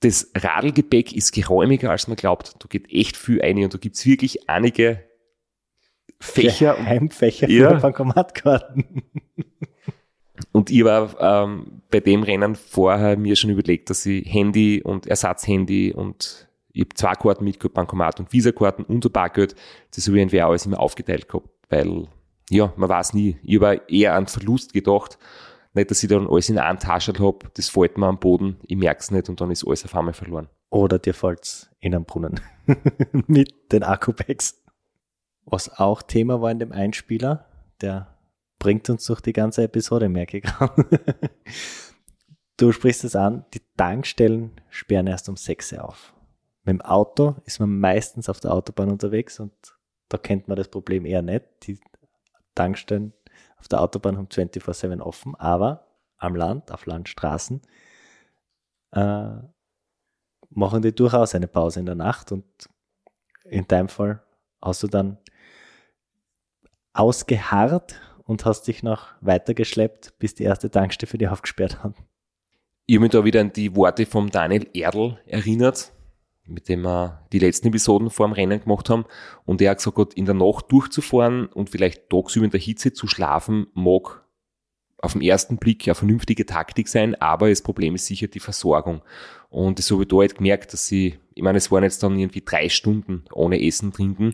das 0.00 0.30
Radlgepäck 0.34 1.12
ist 1.14 1.32
geräumiger, 1.32 1.90
als 1.90 2.08
man 2.08 2.16
glaubt. 2.16 2.54
Da 2.60 2.66
geht 2.66 2.90
echt 2.90 3.18
viel 3.18 3.42
ein 3.42 3.62
und 3.62 3.74
da 3.74 3.78
gibt 3.78 3.96
es 3.96 4.06
wirklich 4.06 4.48
einige 4.48 5.04
Fächer. 6.18 6.82
Heimfächer 6.82 7.50
Ja. 7.50 7.74
für 7.74 7.82
Bankomatkarten. 7.82 9.02
Und 10.52 10.70
ich 10.70 10.84
war 10.84 11.14
ähm, 11.20 11.82
bei 11.90 12.00
dem 12.00 12.22
Rennen 12.22 12.54
vorher 12.56 13.16
mir 13.16 13.36
schon 13.36 13.50
überlegt, 13.50 13.90
dass 13.90 14.04
ich 14.04 14.32
Handy 14.32 14.82
und 14.82 15.06
Ersatzhandy 15.06 15.92
und 15.92 16.48
ich 16.72 16.82
habe 16.82 16.94
zwei 16.94 17.12
Karten 17.12 17.44
mitgehabt, 17.44 17.74
Bankomat 17.74 18.18
und 18.18 18.32
Visa-Karten 18.32 18.82
und 18.82 19.04
ein 19.04 19.12
Bargeld. 19.12 19.54
Das 19.94 20.06
habe 20.08 20.16
ich 20.16 20.22
entweder 20.22 20.46
alles 20.46 20.66
immer 20.66 20.80
aufgeteilt 20.80 21.28
gehabt, 21.28 21.48
weil, 21.68 22.08
ja, 22.50 22.72
man 22.76 22.88
weiß 22.88 23.14
nie. 23.14 23.38
Ich 23.44 23.60
habe 23.60 23.80
eher 23.88 24.14
an 24.14 24.26
Verlust 24.26 24.72
gedacht. 24.72 25.18
Nicht, 25.72 25.90
dass 25.90 26.02
ich 26.02 26.08
dann 26.08 26.28
alles 26.28 26.48
in 26.48 26.58
einer 26.58 26.78
Tasche 26.78 27.12
habe, 27.18 27.46
das 27.54 27.68
fällt 27.68 27.98
mir 27.98 28.06
am 28.06 28.18
Boden, 28.18 28.58
ich 28.62 28.76
merke 28.76 29.00
es 29.00 29.10
nicht 29.10 29.28
und 29.28 29.40
dann 29.40 29.50
ist 29.50 29.66
alles 29.66 29.84
auf 29.84 29.94
einmal 29.94 30.14
verloren. 30.14 30.48
Oder 30.70 30.98
dir 30.98 31.14
fällt's 31.14 31.70
in 31.80 31.94
einen 31.94 32.04
Brunnen. 32.04 32.40
Mit 33.26 33.72
den 33.72 33.82
Akku-Packs. 33.82 34.62
Was 35.44 35.68
auch 35.78 36.02
Thema 36.02 36.40
war 36.40 36.50
in 36.50 36.58
dem 36.58 36.72
Einspieler, 36.72 37.46
der 37.80 38.13
bringt 38.64 38.88
uns 38.88 39.04
durch 39.04 39.20
die 39.20 39.34
ganze 39.34 39.62
Episode, 39.62 40.08
merke 40.08 40.38
ich 40.38 40.42
gerade. 40.42 40.84
Du 42.56 42.70
sprichst 42.70 43.02
es 43.02 43.16
an, 43.16 43.44
die 43.52 43.60
Tankstellen 43.76 44.52
sperren 44.70 45.08
erst 45.08 45.28
um 45.28 45.36
6 45.36 45.72
Uhr 45.72 45.84
auf. 45.84 46.14
Mit 46.62 46.74
dem 46.74 46.80
Auto 46.82 47.34
ist 47.46 47.58
man 47.58 47.80
meistens 47.80 48.28
auf 48.28 48.38
der 48.38 48.54
Autobahn 48.54 48.92
unterwegs 48.92 49.40
und 49.40 49.52
da 50.08 50.18
kennt 50.18 50.46
man 50.46 50.56
das 50.56 50.68
Problem 50.68 51.04
eher 51.04 51.20
nicht. 51.20 51.44
Die 51.62 51.80
Tankstellen 52.54 53.12
auf 53.58 53.66
der 53.66 53.80
Autobahn 53.80 54.16
haben 54.16 54.28
24-7 54.28 55.00
offen, 55.00 55.34
aber 55.34 55.88
am 56.16 56.36
Land, 56.36 56.70
auf 56.70 56.86
Landstraßen, 56.86 57.60
äh, 58.92 59.30
machen 60.50 60.82
die 60.82 60.94
durchaus 60.94 61.34
eine 61.34 61.48
Pause 61.48 61.80
in 61.80 61.86
der 61.86 61.96
Nacht 61.96 62.30
und 62.30 62.46
in 63.44 63.66
deinem 63.66 63.88
Fall 63.88 64.22
hast 64.62 64.84
du 64.84 64.86
dann 64.86 65.18
ausgeharrt 66.92 68.00
und 68.24 68.44
hast 68.44 68.62
dich 68.62 68.82
noch 68.82 69.08
weitergeschleppt, 69.20 70.18
bis 70.18 70.34
die 70.34 70.44
erste 70.44 70.70
Tankstelle 70.70 71.10
für 71.10 71.18
dich 71.18 71.28
aufgesperrt 71.28 71.82
hat. 71.82 71.94
Ich 72.86 72.96
habe 72.96 73.02
mich 73.02 73.12
da 73.12 73.24
wieder 73.24 73.40
an 73.40 73.52
die 73.52 73.74
Worte 73.76 74.06
vom 74.06 74.30
Daniel 74.30 74.68
Erdl 74.74 75.18
erinnert, 75.26 75.92
mit 76.46 76.68
dem 76.68 76.82
wir 76.82 77.26
die 77.32 77.38
letzten 77.38 77.68
Episoden 77.68 78.10
vor 78.10 78.26
dem 78.26 78.34
Rennen 78.34 78.60
gemacht 78.60 78.90
haben. 78.90 79.06
Und 79.46 79.62
er 79.62 79.70
hat 79.70 79.78
gesagt, 79.78 79.98
hat, 79.98 80.14
in 80.14 80.26
der 80.26 80.34
Nacht 80.34 80.70
durchzufahren 80.70 81.46
und 81.46 81.70
vielleicht 81.70 82.10
tagsüber 82.10 82.44
in 82.44 82.50
der 82.50 82.60
Hitze 82.60 82.92
zu 82.92 83.06
schlafen, 83.06 83.68
mag 83.74 84.22
auf 84.98 85.12
den 85.12 85.22
ersten 85.22 85.58
Blick 85.58 85.86
eine 85.86 85.94
vernünftige 85.94 86.46
Taktik 86.46 86.88
sein, 86.88 87.14
aber 87.20 87.50
das 87.50 87.62
Problem 87.62 87.94
ist 87.94 88.06
sicher 88.06 88.26
die 88.26 88.40
Versorgung. 88.40 89.02
Und 89.50 89.78
das 89.78 89.90
habe 89.90 90.02
ich 90.02 90.08
da 90.08 90.16
halt 90.16 90.36
gemerkt, 90.36 90.72
dass 90.72 90.86
sie, 90.86 91.18
ich 91.34 91.42
meine, 91.42 91.58
es 91.58 91.70
waren 91.70 91.84
jetzt 91.84 92.02
dann 92.02 92.18
irgendwie 92.18 92.42
drei 92.44 92.68
Stunden 92.68 93.24
ohne 93.32 93.62
Essen, 93.62 93.92
Trinken, 93.92 94.32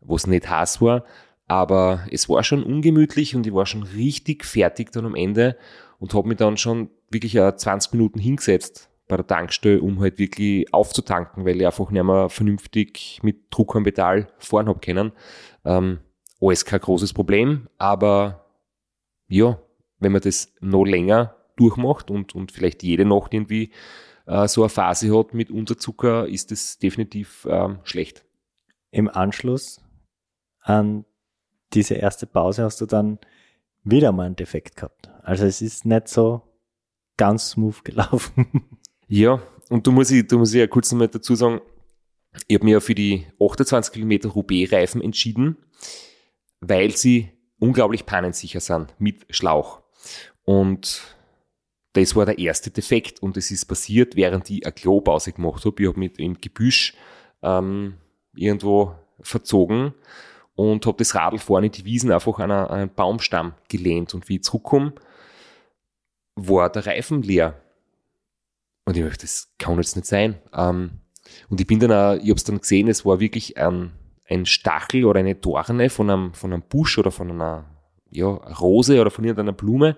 wo 0.00 0.16
es 0.16 0.26
nicht 0.26 0.48
heiß 0.48 0.80
war, 0.80 1.04
aber 1.52 2.06
es 2.10 2.30
war 2.30 2.42
schon 2.42 2.62
ungemütlich 2.62 3.36
und 3.36 3.46
ich 3.46 3.52
war 3.52 3.66
schon 3.66 3.82
richtig 3.82 4.46
fertig 4.46 4.90
dann 4.90 5.04
am 5.04 5.14
Ende 5.14 5.58
und 5.98 6.14
habe 6.14 6.26
mich 6.28 6.38
dann 6.38 6.56
schon 6.56 6.88
wirklich 7.10 7.34
äh, 7.34 7.54
20 7.54 7.92
Minuten 7.92 8.18
hingesetzt 8.18 8.88
bei 9.06 9.16
der 9.18 9.26
Tankstelle, 9.26 9.82
um 9.82 10.00
halt 10.00 10.18
wirklich 10.18 10.72
aufzutanken, 10.72 11.44
weil 11.44 11.60
ich 11.60 11.66
einfach 11.66 11.90
nicht 11.90 12.02
mehr 12.02 12.30
vernünftig 12.30 13.20
mit 13.22 13.48
Druck 13.50 13.76
am 13.76 13.82
Pedal 13.82 14.28
fahren 14.38 14.66
habe 14.66 14.80
können. 14.80 15.12
Ähm, 15.66 15.98
alles 16.40 16.64
kein 16.64 16.80
großes 16.80 17.12
Problem, 17.12 17.68
aber 17.76 18.46
ja, 19.28 19.60
wenn 19.98 20.12
man 20.12 20.22
das 20.22 20.54
noch 20.62 20.84
länger 20.84 21.36
durchmacht 21.56 22.10
und, 22.10 22.34
und 22.34 22.50
vielleicht 22.50 22.82
jede 22.82 23.04
Nacht 23.04 23.34
irgendwie 23.34 23.72
äh, 24.26 24.48
so 24.48 24.62
eine 24.62 24.70
Phase 24.70 25.14
hat 25.14 25.34
mit 25.34 25.50
Unterzucker, 25.50 26.26
ist 26.26 26.50
das 26.50 26.78
definitiv 26.78 27.46
ähm, 27.50 27.80
schlecht. 27.82 28.24
Im 28.90 29.10
Anschluss 29.10 29.82
an 30.62 31.04
diese 31.74 31.94
erste 31.94 32.26
Pause 32.26 32.64
hast 32.64 32.80
du 32.80 32.86
dann 32.86 33.18
wieder 33.84 34.12
mal 34.12 34.26
einen 34.26 34.36
Defekt 34.36 34.76
gehabt. 34.76 35.10
Also 35.22 35.44
es 35.44 35.62
ist 35.62 35.84
nicht 35.84 36.08
so 36.08 36.42
ganz 37.16 37.50
smooth 37.50 37.84
gelaufen. 37.84 38.78
Ja, 39.08 39.42
und 39.68 39.86
du 39.86 39.92
musst 39.92 40.10
ich, 40.10 40.30
ich 40.30 40.52
ja 40.52 40.66
kurz 40.66 40.92
nochmal 40.92 41.08
dazu 41.08 41.34
sagen, 41.34 41.60
ich 42.46 42.56
habe 42.56 42.64
mich 42.64 42.72
ja 42.72 42.80
für 42.80 42.94
die 42.94 43.26
28 43.38 43.92
Kilometer 43.92 44.30
Roubaix-Reifen 44.30 45.02
entschieden, 45.02 45.56
weil 46.60 46.96
sie 46.96 47.30
unglaublich 47.58 48.06
pannensicher 48.06 48.60
sind 48.60 48.94
mit 48.98 49.26
Schlauch. 49.28 49.82
Und 50.44 51.02
das 51.92 52.16
war 52.16 52.24
der 52.24 52.38
erste 52.38 52.70
Defekt 52.70 53.22
und 53.22 53.36
es 53.36 53.50
ist 53.50 53.66
passiert, 53.66 54.16
während 54.16 54.48
ich 54.48 54.64
eine 54.64 54.72
Klopause 54.72 55.32
gemacht 55.32 55.64
habe. 55.64 55.82
Ich 55.82 55.88
habe 55.88 55.98
mit 55.98 56.18
im 56.18 56.40
Gebüsch 56.40 56.94
ähm, 57.42 57.98
irgendwo 58.34 58.94
verzogen 59.20 59.94
und 60.54 60.86
habe 60.86 60.98
das 60.98 61.14
Radl 61.14 61.38
vorne 61.38 61.70
die 61.70 61.84
Wiesen 61.84 62.12
einfach 62.12 62.38
an 62.38 62.50
einen 62.50 62.94
Baumstamm 62.94 63.54
gelehnt. 63.68 64.14
Und 64.14 64.28
wie 64.28 64.36
ich 64.36 64.42
zurückkomme, 64.42 64.92
war 66.34 66.70
der 66.70 66.86
Reifen 66.86 67.22
leer. 67.22 67.60
Und 68.84 68.96
ich 68.96 69.04
dachte, 69.04 69.20
das 69.20 69.52
kann 69.58 69.76
jetzt 69.76 69.96
nicht 69.96 70.06
sein. 70.06 70.38
Ähm, 70.52 71.00
und 71.48 71.60
ich 71.60 71.66
bin 71.66 71.80
dann 71.80 71.92
auch, 71.92 72.14
ich 72.14 72.28
habe 72.28 72.34
es 72.34 72.44
dann 72.44 72.60
gesehen, 72.60 72.88
es 72.88 73.04
war 73.04 73.20
wirklich 73.20 73.56
ein, 73.56 73.92
ein 74.28 74.46
Stachel 74.46 75.04
oder 75.04 75.20
eine 75.20 75.34
Dorne 75.34 75.88
von 75.88 76.10
einem, 76.10 76.34
von 76.34 76.52
einem 76.52 76.62
Busch 76.62 76.98
oder 76.98 77.10
von 77.10 77.30
einer 77.30 77.64
ja, 78.10 78.26
Rose 78.26 79.00
oder 79.00 79.10
von 79.10 79.24
irgendeiner 79.24 79.52
Blume. 79.52 79.96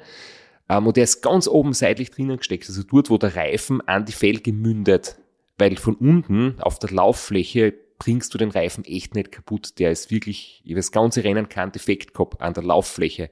Ähm, 0.69 0.87
und 0.87 0.97
der 0.97 1.05
ist 1.05 1.23
ganz 1.23 1.49
oben 1.49 1.73
seitlich 1.73 2.11
drinnen 2.11 2.37
gesteckt, 2.37 2.69
also 2.69 2.83
dort, 2.83 3.11
wo 3.11 3.19
der 3.19 3.35
Reifen 3.35 3.81
an 3.89 4.05
die 4.05 4.13
Felge 4.13 4.53
mündet. 4.53 5.17
Weil 5.57 5.77
von 5.77 5.95
unten 5.95 6.61
auf 6.61 6.79
der 6.81 6.91
Lauffläche 6.91 7.75
bringst 8.05 8.35
du 8.35 8.39
den 8.39 8.51
Reifen 8.51 8.85
echt 8.85 9.15
nicht 9.15 9.33
kaputt. 9.33 9.79
Der 9.79 9.91
ist 9.91 10.11
wirklich, 10.11 10.61
ich 10.63 10.75
das 10.75 10.93
ganze 10.93 11.25
Rennen 11.25 11.49
keinen 11.49 11.73
Defekt 11.73 12.13
gehabt 12.13 12.43
an 12.43 12.53
der 12.53 12.63
Lauffläche. 12.63 13.31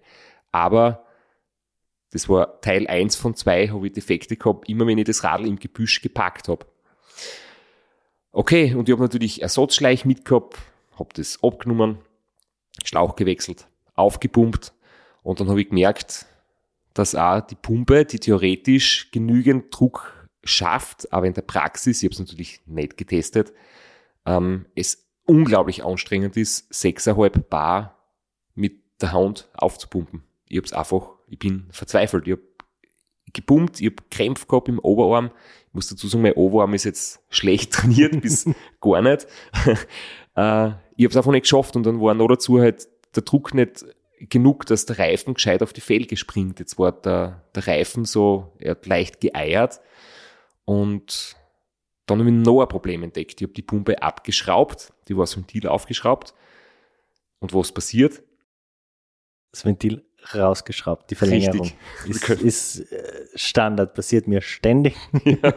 Aber 0.51 1.05
das 2.11 2.27
war 2.31 2.59
Teil 2.63 2.87
1 2.87 3.17
von 3.17 3.35
2, 3.35 3.69
habe 3.69 3.87
ich 3.87 3.93
Defekte 3.93 4.37
gehabt, 4.37 4.71
immer 4.71 4.87
wenn 4.87 4.97
ich 4.97 5.05
das 5.05 5.25
Radl 5.25 5.47
im 5.47 5.59
Gebüsch 5.59 6.01
gepackt 6.01 6.49
habe. 6.49 6.65
Okay, 8.31 8.75
und 8.75 8.89
ich 8.89 8.95
habe 8.95 9.03
natürlich 9.03 9.43
Ersatzschleich 9.43 10.07
mitgehabt, 10.07 10.57
habe 10.99 11.11
das 11.15 11.43
abgenommen, 11.43 11.99
Schlauch 12.83 13.15
gewechselt, 13.15 13.67
aufgepumpt 13.95 14.73
und 15.23 15.39
dann 15.39 15.51
habe 15.51 15.61
ich 15.61 15.69
gemerkt, 15.69 16.25
dass 16.95 17.15
auch 17.15 17.43
die 17.43 17.57
Pumpe, 17.57 18.07
die 18.07 18.19
theoretisch 18.19 19.11
genügend 19.11 19.67
Druck 19.71 20.29
schafft, 20.45 21.13
aber 21.13 21.27
in 21.27 21.35
der 21.35 21.43
Praxis, 21.43 22.03
ich 22.03 22.07
habe 22.07 22.15
es 22.15 22.21
natürlich 22.21 22.63
nicht 22.65 22.97
getestet, 22.97 23.53
ähm, 24.27 24.67
es 24.75 25.09
unglaublich 25.27 25.85
anstrengend 25.85 26.37
ist, 26.37 26.73
6,5 26.73 27.43
Bar 27.43 27.99
mit 28.55 28.81
der 29.01 29.13
Hand 29.13 29.49
aufzupumpen. 29.55 30.23
Ich 30.49 30.57
habe 30.59 30.67
es 30.67 30.73
einfach, 30.73 31.11
ich 31.29 31.39
bin 31.39 31.69
verzweifelt. 31.71 32.27
Ich 32.27 32.33
habe 32.33 32.43
gepumpt, 33.33 33.81
ich 33.81 33.87
habe 33.87 34.03
Krämpfe 34.11 34.47
gehabt 34.47 34.69
im 34.69 34.79
Oberarm. 34.79 35.31
Ich 35.69 35.75
muss 35.75 35.89
dazu 35.89 36.07
sagen, 36.09 36.23
mein 36.23 36.35
Oberarm 36.35 36.75
ist 36.75 36.85
jetzt 36.85 37.21
schlecht 37.31 37.73
trainiert, 37.73 38.21
bis 38.21 38.49
gar 38.81 39.03
nicht. 39.03 39.27
äh, 40.37 40.69
ich 40.97 41.05
habe 41.05 41.11
es 41.11 41.17
einfach 41.17 41.33
nicht 41.33 41.43
geschafft 41.43 41.77
und 41.77 41.85
dann 41.85 42.01
war 42.01 42.15
noch 42.15 42.29
dazu 42.29 42.61
halt 42.61 42.89
der 43.15 43.23
Druck 43.23 43.55
nicht 43.55 43.85
genug, 44.29 44.67
dass 44.67 44.87
der 44.87 44.99
Reifen 44.99 45.35
gescheit 45.35 45.63
auf 45.63 45.73
die 45.73 45.81
Felge 45.81 46.17
springt. 46.17 46.61
Jetzt 46.61 46.79
war 46.79 46.93
der, 46.93 47.43
der 47.55 47.67
Reifen 47.67 48.05
so, 48.05 48.53
er 48.59 48.73
hat 48.73 48.87
leicht 48.87 49.21
geeiert 49.21 49.81
und 50.65 51.37
dann 52.07 52.19
habe 52.19 52.31
ich 52.31 52.37
noch 52.37 52.63
ein 52.63 52.69
Problem 52.69 53.03
entdeckt. 53.03 53.41
Ich 53.41 53.47
habe 53.47 53.55
die 53.55 53.63
Pumpe 53.63 54.03
abgeschraubt, 54.03 54.93
die 55.09 55.17
war 55.17 55.25
das 55.25 55.37
Ventil 55.37 55.67
aufgeschraubt. 55.69 56.35
Und 57.39 57.55
was 57.55 57.73
passiert? 57.73 58.23
Das 59.51 59.65
Ventil 59.65 60.05
rausgeschraubt, 60.35 61.11
die 61.11 61.15
Verlängerung. 61.15 61.71
Ist, 62.07 62.29
ist 62.29 62.93
äh, 62.93 63.27
Standard, 63.35 63.95
passiert 63.95 64.29
mir 64.29 64.41
ständig. 64.41 64.97
ja. 65.25 65.55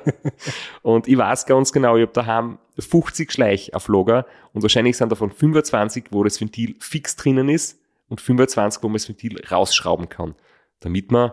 Und 0.81 1.07
ich 1.07 1.17
weiß 1.17 1.45
ganz 1.45 1.71
genau, 1.71 1.95
ich 1.97 2.03
habe 2.03 2.13
daheim 2.13 2.57
50 2.77 3.31
Schleich 3.31 3.73
auf 3.73 3.87
Lager 3.87 4.25
und 4.53 4.61
wahrscheinlich 4.63 4.97
sind 4.97 5.11
davon 5.11 5.31
25, 5.31 6.05
wo 6.11 6.23
das 6.23 6.41
Ventil 6.41 6.75
fix 6.79 7.15
drinnen 7.15 7.49
ist 7.49 7.79
und 8.09 8.21
25, 8.21 8.81
wo 8.83 8.87
man 8.87 8.95
das 8.95 9.07
Ventil 9.07 9.39
rausschrauben 9.45 10.09
kann, 10.09 10.35
damit 10.79 11.11
man 11.11 11.31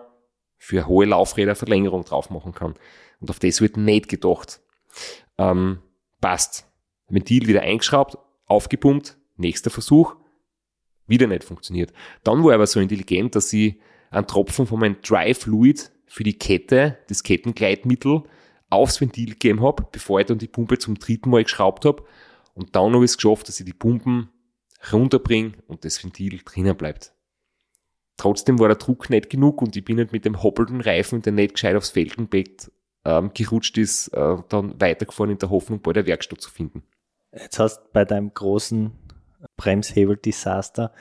für 0.59 0.87
hohe 0.87 1.07
Laufräder 1.07 1.55
Verlängerung 1.55 2.05
drauf 2.05 2.31
machen 2.31 2.55
kann. 2.55 2.75
Und 3.21 3.31
auf 3.31 3.39
das 3.39 3.61
wird 3.61 3.77
nicht 3.77 4.09
gedacht. 4.09 4.61
Ähm, 5.39 5.79
passt. 6.21 6.67
Ventil 7.09 7.47
wieder 7.47 7.63
eingeschraubt, 7.63 8.17
aufgepumpt, 8.47 9.19
nächster 9.37 9.71
Versuch, 9.71 10.17
wieder 11.07 11.27
nicht 11.27 11.45
funktioniert. 11.45 11.93
Dann 12.25 12.43
war 12.43 12.53
er 12.53 12.55
aber 12.57 12.67
so 12.67 12.81
intelligent, 12.81 13.35
dass 13.35 13.53
ich 13.53 13.79
einen 14.11 14.27
Tropfen 14.27 14.67
von 14.67 14.81
meinem 14.81 15.01
Dry 15.03 15.35
Fluid 15.35 15.93
für 16.07 16.25
die 16.25 16.39
Kette, 16.39 16.99
das 17.09 17.23
Kettengleitmittel, 17.23 18.23
aufs 18.71 19.01
Ventil 19.01 19.31
gegeben 19.31 19.63
habe, 19.63 19.87
bevor 19.93 20.21
ich 20.21 20.27
dann 20.27 20.39
die 20.39 20.49
Pumpe 20.49 20.79
zum 20.79 20.99
dritten 20.99 21.31
Mal 21.31 21.45
geschraubt 21.45 21.85
habe. 21.85 22.05
Und 22.55 22.75
dann 22.77 22.95
habe 22.95 23.05
ich 23.05 23.11
es 23.11 23.17
geschafft, 23.17 23.49
dass 23.49 23.61
ich 23.61 23.67
die 23.67 23.73
Pumpen 23.73 24.31
runterbringe 24.93 25.53
und 25.67 25.85
das 25.85 26.03
Ventil 26.03 26.41
drinnen 26.45 26.77
bleibt. 26.77 27.15
Trotzdem 28.17 28.59
war 28.59 28.69
der 28.69 28.77
Druck 28.77 29.11
nicht 29.11 29.31
genug 29.31 29.63
und 29.63 29.77
ich 29.77 29.85
bin 29.85 29.97
nicht 29.97 30.13
mit 30.13 30.25
dem 30.25 30.43
hoppelnden 30.43 30.81
Reifen, 30.81 31.23
der 31.23 31.33
nicht 31.33 31.55
gescheit 31.55 31.77
aufs 31.77 31.91
Felgenbett 31.91 32.71
ähm, 33.05 33.31
gerutscht 33.35 33.79
ist, 33.79 34.09
äh, 34.09 34.37
dann 34.49 34.81
weitergefahren 34.81 35.31
in 35.31 35.39
der 35.39 35.51
Hoffnung, 35.51 35.81
bei 35.81 35.93
der 35.93 36.07
Werkstatt 36.07 36.41
zu 36.41 36.51
finden. 36.51 36.83
Jetzt 37.33 37.59
hast 37.59 37.79
du 37.79 37.89
bei 37.93 38.05
deinem 38.05 38.33
großen 38.33 38.93
Bremshebel-Desaster 39.57 40.93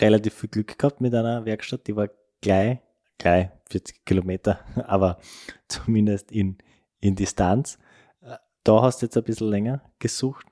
relativ 0.00 0.34
viel 0.34 0.48
Glück 0.48 0.78
gehabt 0.78 1.00
mit 1.00 1.14
einer 1.14 1.44
Werkstatt, 1.44 1.86
die 1.86 1.96
war 1.96 2.08
gleich, 2.40 2.78
gleich 3.18 3.48
40 3.70 4.04
Kilometer, 4.04 4.60
aber 4.86 5.18
zumindest 5.68 6.32
in, 6.32 6.58
in 7.00 7.14
Distanz. 7.14 7.78
Da 8.64 8.80
hast 8.80 9.02
du 9.02 9.06
jetzt 9.06 9.16
ein 9.16 9.24
bisschen 9.24 9.48
länger 9.48 9.82
gesucht. 9.98 10.46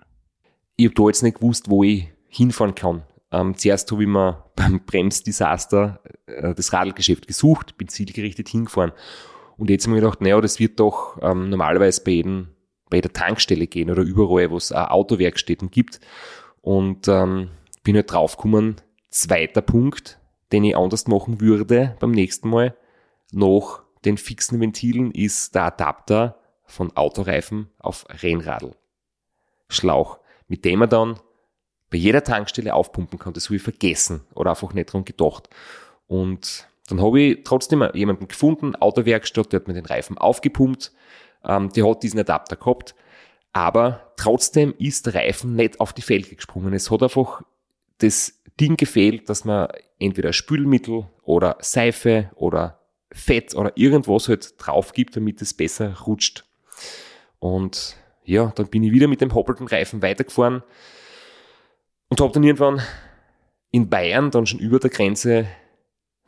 Ich 0.77 0.85
habe 0.85 0.95
da 0.95 1.07
jetzt 1.07 1.23
nicht 1.23 1.41
gewusst, 1.41 1.71
wo 1.71 1.83
ich 1.83 2.13
hinfahren 2.29 2.75
kann. 2.75 3.05
Ähm, 3.31 3.57
zuerst 3.57 3.91
habe 3.91 4.03
ich 4.03 4.09
mir 4.09 4.45
beim 4.57 4.85
Bremsdesaster 4.85 6.03
äh, 6.27 6.55
das 6.55 6.73
Radlgeschäft 6.73 7.27
gesucht, 7.27 7.79
bin 7.79 7.89
zielgerichtet 7.89 8.49
hingefahren. 8.49 8.93
Und 9.63 9.71
jetzt 9.71 9.85
habe 9.85 9.97
ich 9.97 10.03
mir 10.03 10.07
gedacht, 10.09 10.21
naja, 10.21 10.41
das 10.41 10.59
wird 10.59 10.81
doch 10.81 11.19
ähm, 11.23 11.49
normalerweise 11.49 12.03
bei, 12.03 12.11
jedem, 12.11 12.49
bei 12.91 12.97
jeder 12.97 13.13
Tankstelle 13.13 13.69
gehen 13.69 13.93
oder 13.93 14.03
überall, 14.03 14.51
wo 14.51 14.57
es 14.57 14.73
Autowerkstätten 14.73 15.71
gibt. 15.71 16.01
Und 16.63 17.07
ähm, 17.07 17.49
bin 17.85 17.95
halt 17.95 18.11
draufgekommen, 18.11 18.81
zweiter 19.11 19.63
Punkt, 19.63 20.19
den 20.51 20.65
ich 20.65 20.77
anders 20.77 21.07
machen 21.07 21.41
würde 21.41 21.97
beim 22.01 22.11
nächsten 22.11 22.49
Mal, 22.49 22.77
nach 23.31 23.85
den 24.05 24.19
fixen 24.19 24.59
Ventilen 24.59 25.13
ist 25.13 25.55
der 25.55 25.67
Adapter 25.67 26.41
von 26.65 26.97
Autoreifen 26.97 27.71
auf 27.79 28.05
Rennradl. 28.21 28.75
Schlauch, 29.69 30.19
mit 30.49 30.65
dem 30.65 30.81
man 30.81 30.89
dann 30.89 31.21
bei 31.89 31.99
jeder 31.99 32.25
Tankstelle 32.25 32.75
aufpumpen 32.75 33.21
kann. 33.21 33.33
Das 33.33 33.45
habe 33.45 33.55
ich 33.55 33.63
vergessen 33.63 34.23
oder 34.35 34.51
einfach 34.51 34.73
nicht 34.73 34.93
dran 34.93 35.05
gedacht. 35.05 35.49
Und 36.09 36.67
dann 36.93 37.03
habe 37.03 37.21
ich 37.23 37.39
trotzdem 37.45 37.83
jemanden 37.95 38.29
gefunden, 38.29 38.77
Autowerkstatt, 38.77 39.51
der 39.51 39.61
hat 39.61 39.69
mir 39.69 39.73
den 39.73 39.87
Reifen 39.87 40.19
aufgepumpt, 40.19 40.93
ähm, 41.43 41.73
der 41.73 41.89
hat 41.89 42.03
diesen 42.03 42.21
Adapter 42.21 42.57
gehabt, 42.57 42.95
aber 43.55 44.13
trotzdem 44.17 44.75
ist 44.79 45.07
der 45.07 45.15
Reifen 45.15 45.57
nicht 45.57 45.81
auf 45.81 45.95
die 45.95 46.03
Felge 46.03 46.37
gesprungen. 46.37 46.75
Es 46.75 46.91
hat 46.91 47.03
einfach 47.03 47.43
das 47.97 48.43
Ding 48.61 48.77
gefehlt, 48.77 49.31
dass 49.31 49.47
man 49.47 49.69
entweder 49.99 50.35
Spülmittel 50.35 51.07
oder 51.23 51.57
Seife 51.61 52.31
oder 52.35 52.79
Fett 53.11 53.55
oder 53.55 53.73
irgendwas 53.75 54.29
halt 54.29 54.55
drauf 54.59 54.93
gibt, 54.93 55.17
damit 55.17 55.41
es 55.41 55.55
besser 55.55 55.99
rutscht. 56.01 56.45
Und 57.39 57.97
ja, 58.25 58.53
dann 58.55 58.69
bin 58.69 58.83
ich 58.83 58.93
wieder 58.93 59.09
mit 59.09 59.23
dem 59.23 59.35
hoppelten 59.35 59.67
Reifen 59.67 60.03
weitergefahren 60.03 60.63
und 62.11 62.21
habe 62.21 62.35
dann 62.35 62.45
irgendwann 62.45 62.83
in 63.71 63.89
Bayern, 63.89 64.31
dann 64.31 64.45
schon 64.45 64.61
über 64.61 64.79
der 64.79 64.91
Grenze, 64.91 65.47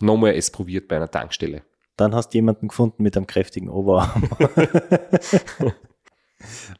nochmal 0.01 0.35
es 0.35 0.51
probiert 0.51 0.89
bei 0.89 0.97
einer 0.97 1.11
Tankstelle. 1.11 1.63
Dann 1.97 2.15
hast 2.15 2.31
du 2.31 2.39
jemanden 2.39 2.69
gefunden 2.69 3.03
mit 3.03 3.17
einem 3.17 3.27
kräftigen 3.27 3.69
Oberarm. 3.69 4.29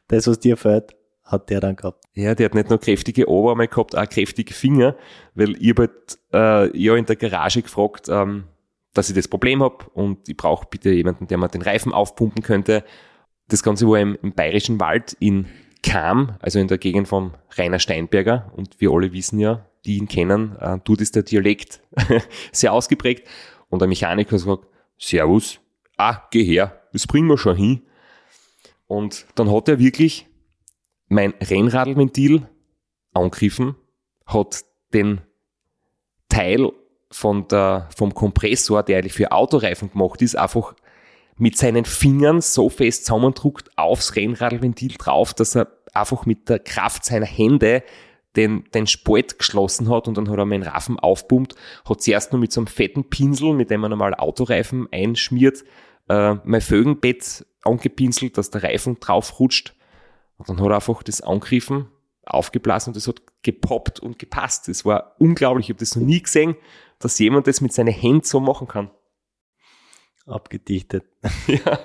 das, 0.07 0.27
was 0.27 0.39
dir 0.39 0.57
fällt, 0.57 0.95
hat 1.23 1.49
der 1.49 1.59
dann 1.59 1.75
gehabt. 1.75 2.03
Ja, 2.13 2.35
der 2.35 2.45
hat 2.45 2.53
nicht 2.53 2.69
nur 2.69 2.79
kräftige 2.79 3.27
Oberarme 3.27 3.67
gehabt, 3.67 3.97
auch 3.97 4.07
kräftige 4.07 4.53
Finger, 4.53 4.95
weil 5.33 5.55
ich 5.61 5.69
habe 5.69 5.89
halt, 6.33 6.73
äh, 6.73 6.77
ja 6.77 6.95
in 6.95 7.05
der 7.05 7.15
Garage 7.15 7.61
gefragt, 7.61 8.07
ähm, 8.09 8.45
dass 8.93 9.09
ich 9.09 9.15
das 9.15 9.27
Problem 9.27 9.63
habe 9.63 9.85
und 9.93 10.29
ich 10.29 10.37
brauche 10.37 10.67
bitte 10.69 10.91
jemanden, 10.91 11.27
der 11.27 11.37
mir 11.37 11.49
den 11.49 11.61
Reifen 11.61 11.93
aufpumpen 11.93 12.43
könnte. 12.43 12.83
Das 13.47 13.63
Ganze 13.63 13.87
war 13.87 13.99
im, 13.99 14.17
im 14.21 14.33
Bayerischen 14.33 14.79
Wald 14.79 15.13
in 15.19 15.47
Kam, 15.83 16.37
also 16.39 16.59
in 16.59 16.67
der 16.67 16.77
Gegend 16.77 17.07
vom 17.07 17.33
Rainer 17.57 17.79
Steinberger 17.79 18.51
und 18.55 18.79
wir 18.79 18.91
alle 18.91 19.11
wissen 19.13 19.39
ja, 19.39 19.65
die 19.85 19.97
ihn 19.97 20.07
kennen, 20.07 20.55
äh, 20.59 20.79
dort 20.83 21.01
ist 21.01 21.15
der 21.15 21.23
Dialekt 21.23 21.81
sehr 22.51 22.73
ausgeprägt 22.73 23.27
und 23.69 23.79
der 23.79 23.87
Mechaniker 23.87 24.37
sagt, 24.39 24.67
Servus, 24.97 25.59
ah, 25.97 26.23
geh 26.31 26.43
her, 26.43 26.81
das 26.93 27.07
bringen 27.07 27.27
wir 27.27 27.37
schon 27.37 27.55
hin. 27.55 27.81
Und 28.87 29.25
dann 29.35 29.51
hat 29.51 29.67
er 29.67 29.79
wirklich 29.79 30.27
mein 31.07 31.33
Rennradlventil 31.41 32.47
angegriffen, 33.13 33.75
hat 34.25 34.63
den 34.93 35.21
Teil 36.29 36.71
von 37.11 37.47
der, 37.47 37.89
vom 37.95 38.13
Kompressor, 38.13 38.83
der 38.83 38.97
eigentlich 38.97 39.13
für 39.13 39.31
Autoreifen 39.31 39.91
gemacht 39.91 40.21
ist, 40.21 40.35
einfach 40.35 40.75
mit 41.37 41.57
seinen 41.57 41.85
Fingern 41.85 42.41
so 42.41 42.69
fest 42.69 43.05
zusammendruckt 43.05 43.77
aufs 43.77 44.15
Rennradlventil 44.15 44.95
drauf, 44.97 45.33
dass 45.33 45.55
er 45.55 45.67
einfach 45.93 46.25
mit 46.25 46.49
der 46.49 46.59
Kraft 46.59 47.05
seiner 47.05 47.25
Hände 47.25 47.83
den, 48.35 48.65
den 48.73 48.87
Spalt 48.87 49.39
geschlossen 49.39 49.89
hat 49.89 50.07
und 50.07 50.17
dann 50.17 50.29
hat 50.29 50.37
er 50.37 50.45
meinen 50.45 50.63
Raffen 50.63 50.99
aufpumpt, 50.99 51.55
hat 51.87 52.01
zuerst 52.01 52.31
nur 52.31 52.39
mit 52.39 52.51
so 52.51 52.61
einem 52.61 52.67
fetten 52.67 53.09
Pinsel, 53.09 53.53
mit 53.53 53.69
dem 53.69 53.81
man 53.81 53.91
normal 53.91 54.13
Autoreifen 54.15 54.87
einschmiert, 54.91 55.63
äh, 56.09 56.35
mein 56.43 56.61
Fögenbett 56.61 57.45
angepinselt, 57.63 58.37
dass 58.37 58.51
der 58.51 58.63
Reifen 58.63 58.99
drauf 58.99 59.39
rutscht 59.39 59.75
und 60.37 60.49
dann 60.49 60.59
hat 60.59 60.67
er 60.67 60.75
einfach 60.75 61.03
das 61.03 61.21
angegriffen, 61.21 61.87
aufgeblasen 62.25 62.91
und 62.91 62.97
das 62.97 63.07
hat 63.07 63.21
gepoppt 63.43 63.99
und 63.99 64.19
gepasst. 64.19 64.67
Das 64.67 64.85
war 64.85 65.15
unglaublich. 65.19 65.67
Ich 65.67 65.69
habe 65.69 65.79
das 65.79 65.95
noch 65.95 66.03
nie 66.03 66.21
gesehen, 66.21 66.55
dass 66.99 67.19
jemand 67.19 67.47
das 67.47 67.61
mit 67.61 67.73
seinen 67.73 67.93
Händen 67.93 68.23
so 68.23 68.39
machen 68.39 68.67
kann. 68.67 68.91
Abgedichtet. 70.25 71.05
ja. 71.47 71.79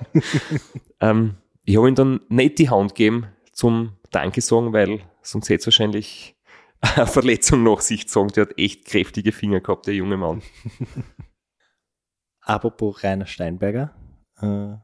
ähm, 1.00 1.36
ich 1.64 1.76
habe 1.76 1.88
ihm 1.88 1.94
dann 1.94 2.20
nicht 2.28 2.58
die 2.58 2.70
Hand 2.70 2.94
gegeben 2.94 3.26
zum 3.52 3.96
Danke 4.10 4.40
sagen, 4.40 4.72
weil 4.72 5.00
sonst 5.22 5.48
hätte 5.48 5.60
es 5.60 5.66
wahrscheinlich 5.66 6.36
Verletzung 7.06 7.62
nach 7.62 7.80
sich 7.80 8.02
gezogen. 8.02 8.30
Der 8.30 8.42
hat 8.42 8.58
echt 8.58 8.84
kräftige 8.84 9.32
Finger 9.32 9.60
gehabt, 9.60 9.86
der 9.86 9.94
junge 9.94 10.16
Mann. 10.16 10.42
Apropos 12.40 13.02
Rainer 13.04 13.26
Steinberger, 13.26 13.94
äh, 14.40 14.76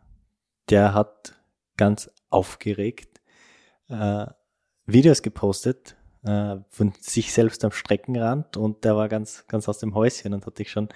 der 0.69 0.95
hat 0.95 1.35
ganz 1.77 2.11
aufgeregt 2.29 3.21
äh, 3.89 4.27
Videos 4.85 5.23
gepostet 5.23 5.97
äh, 6.23 6.57
von 6.69 6.93
sich 7.01 7.33
selbst 7.33 7.65
am 7.65 7.73
Streckenrand 7.73 8.57
und 8.57 8.85
der 8.85 8.97
war 8.97 9.09
ganz, 9.09 9.47
ganz 9.49 9.69
aus 9.69 9.79
dem 9.79 9.95
Häuschen 9.95 10.35
und 10.35 10.47
hat 10.47 10.59
dich 10.59 10.71
schon 10.71 10.89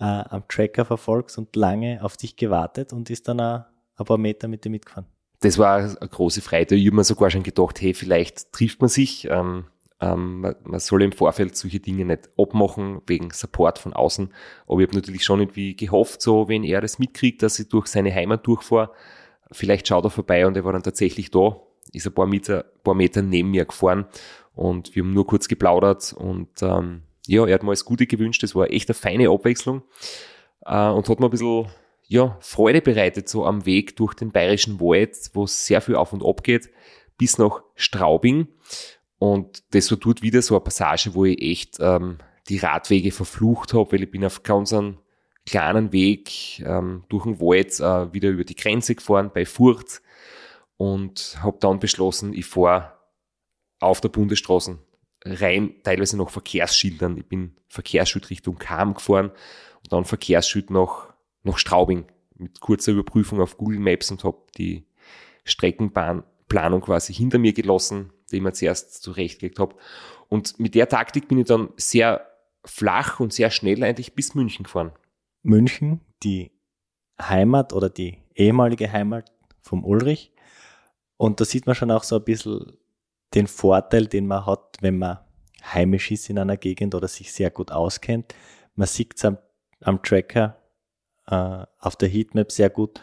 am 0.00 0.46
Tracker 0.46 0.84
verfolgt 0.84 1.36
und 1.38 1.56
lange 1.56 2.04
auf 2.04 2.16
dich 2.16 2.36
gewartet 2.36 2.92
und 2.92 3.10
ist 3.10 3.26
dann 3.26 3.40
ein, 3.40 3.64
ein 3.96 4.06
paar 4.06 4.16
Meter 4.16 4.46
mit 4.46 4.64
dir 4.64 4.70
mitgefahren. 4.70 5.08
Das 5.40 5.58
war 5.58 5.78
eine 5.78 6.08
große 6.08 6.40
Freude. 6.40 6.76
Ich 6.76 6.86
habe 6.86 6.94
mir 6.94 7.02
sogar 7.02 7.30
schon 7.30 7.42
gedacht, 7.42 7.80
hey, 7.80 7.94
vielleicht 7.94 8.52
trifft 8.52 8.80
man 8.80 8.88
sich. 8.88 9.26
Ähm, 9.28 9.64
ähm, 10.00 10.40
man, 10.40 10.54
man 10.64 10.80
soll 10.80 11.02
im 11.02 11.12
Vorfeld 11.12 11.56
solche 11.56 11.80
Dinge 11.80 12.04
nicht 12.04 12.30
abmachen, 12.38 13.00
wegen 13.06 13.30
Support 13.30 13.78
von 13.78 13.92
außen. 13.92 14.32
Aber 14.66 14.80
ich 14.80 14.86
habe 14.86 14.96
natürlich 14.96 15.24
schon 15.24 15.40
irgendwie 15.40 15.74
gehofft, 15.74 16.22
so 16.22 16.48
wenn 16.48 16.64
er 16.64 16.80
das 16.80 16.98
mitkriegt, 16.98 17.42
dass 17.42 17.58
ich 17.58 17.68
durch 17.68 17.86
seine 17.86 18.14
Heimat 18.14 18.46
durchfahre, 18.46 18.92
vielleicht 19.50 19.88
schaut 19.88 20.04
er 20.04 20.10
vorbei 20.10 20.46
und 20.46 20.56
er 20.56 20.64
war 20.64 20.72
dann 20.72 20.82
tatsächlich 20.82 21.30
da 21.30 21.56
ist 21.92 22.06
ein 22.06 22.12
paar 22.12 22.26
Meter, 22.26 22.64
paar 22.82 22.94
Meter 22.94 23.22
neben 23.22 23.50
mir 23.50 23.64
gefahren 23.64 24.06
und 24.54 24.94
wir 24.94 25.02
haben 25.02 25.12
nur 25.12 25.26
kurz 25.26 25.48
geplaudert 25.48 26.12
und 26.12 26.62
ähm, 26.62 27.02
ja, 27.26 27.46
er 27.46 27.54
hat 27.54 27.62
mir 27.62 27.70
alles 27.70 27.84
Gute 27.84 28.06
gewünscht. 28.06 28.42
Das 28.42 28.54
war 28.54 28.70
echt 28.70 28.88
eine 28.88 28.94
feine 28.94 29.30
Abwechslung 29.30 29.82
äh, 30.64 30.88
und 30.88 31.08
hat 31.08 31.20
mir 31.20 31.26
ein 31.26 31.30
bisschen 31.30 31.66
ja, 32.06 32.38
Freude 32.40 32.80
bereitet, 32.80 33.28
so 33.28 33.44
am 33.44 33.66
Weg 33.66 33.96
durch 33.96 34.14
den 34.14 34.32
bayerischen 34.32 34.80
Wald, 34.80 35.14
wo 35.34 35.44
es 35.44 35.66
sehr 35.66 35.82
viel 35.82 35.94
auf 35.94 36.12
und 36.12 36.24
ab 36.24 36.42
geht, 36.42 36.70
bis 37.18 37.36
nach 37.36 37.62
Straubing. 37.74 38.48
Und 39.18 39.62
das 39.74 39.90
war 39.90 39.98
dort 39.98 40.22
wieder 40.22 40.42
so 40.42 40.54
eine 40.54 40.64
Passage, 40.64 41.14
wo 41.14 41.24
ich 41.24 41.40
echt 41.42 41.78
ähm, 41.80 42.18
die 42.48 42.58
Radwege 42.58 43.10
verflucht 43.10 43.74
habe, 43.74 43.92
weil 43.92 44.02
ich 44.04 44.10
bin 44.10 44.24
auf 44.24 44.40
einem 44.44 44.98
kleinen 45.44 45.92
Weg 45.92 46.60
ähm, 46.60 47.04
durch 47.08 47.24
den 47.24 47.40
Wald 47.40 47.80
äh, 47.80 48.12
wieder 48.12 48.28
über 48.30 48.44
die 48.44 48.54
Grenze 48.54 48.94
gefahren 48.94 49.30
bei 49.32 49.44
Furth 49.44 50.02
und 50.76 51.38
habe 51.42 51.58
dann 51.60 51.80
beschlossen, 51.80 52.32
ich 52.32 52.46
fahre 52.46 52.92
auf 53.80 54.00
der 54.00 54.10
Bundesstraße 54.10 54.78
rein, 55.24 55.74
teilweise 55.82 56.16
noch 56.16 56.30
Verkehrsschildern. 56.30 57.16
Ich 57.16 57.26
bin 57.26 57.56
Verkehrsschild 57.68 58.30
Richtung 58.30 58.58
Kam 58.58 58.94
gefahren 58.94 59.30
und 59.82 59.92
dann 59.92 60.04
Verkehrsschild 60.04 60.70
nach, 60.70 61.14
nach 61.42 61.58
Straubing 61.58 62.06
mit 62.36 62.60
kurzer 62.60 62.92
Überprüfung 62.92 63.40
auf 63.40 63.56
Google 63.56 63.80
Maps 63.80 64.10
und 64.10 64.24
habe 64.24 64.38
die 64.56 64.86
Streckenbahnplanung 65.44 66.82
quasi 66.82 67.12
hinter 67.12 67.38
mir 67.38 67.52
gelassen, 67.52 68.12
die 68.30 68.36
ich 68.36 68.42
mir 68.42 68.52
zuerst 68.52 69.02
zurechtgelegt 69.02 69.58
habe. 69.58 69.74
Und 70.28 70.58
mit 70.58 70.74
der 70.74 70.88
Taktik 70.88 71.28
bin 71.28 71.38
ich 71.38 71.46
dann 71.46 71.70
sehr 71.76 72.26
flach 72.64 73.20
und 73.20 73.32
sehr 73.32 73.50
schnell 73.50 73.82
eigentlich 73.82 74.14
bis 74.14 74.34
München 74.34 74.64
gefahren. 74.64 74.92
München, 75.42 76.00
die 76.22 76.50
Heimat 77.20 77.72
oder 77.72 77.88
die 77.88 78.18
ehemalige 78.34 78.92
Heimat 78.92 79.32
vom 79.62 79.84
Ulrich. 79.84 80.32
Und 81.16 81.40
da 81.40 81.44
sieht 81.44 81.66
man 81.66 81.74
schon 81.74 81.90
auch 81.90 82.04
so 82.04 82.16
ein 82.16 82.24
bisschen 82.24 82.76
den 83.34 83.46
Vorteil, 83.46 84.06
den 84.06 84.26
man 84.26 84.46
hat, 84.46 84.76
wenn 84.80 84.98
man 84.98 85.18
heimisch 85.62 86.10
ist 86.10 86.30
in 86.30 86.38
einer 86.38 86.56
Gegend 86.56 86.94
oder 86.94 87.08
sich 87.08 87.32
sehr 87.32 87.50
gut 87.50 87.72
auskennt. 87.72 88.34
Man 88.74 88.86
sieht 88.86 89.16
es 89.16 89.24
am, 89.24 89.38
am 89.80 90.02
Tracker 90.02 90.56
äh, 91.26 91.64
auf 91.78 91.96
der 91.96 92.08
Heatmap 92.08 92.52
sehr 92.52 92.70
gut. 92.70 93.00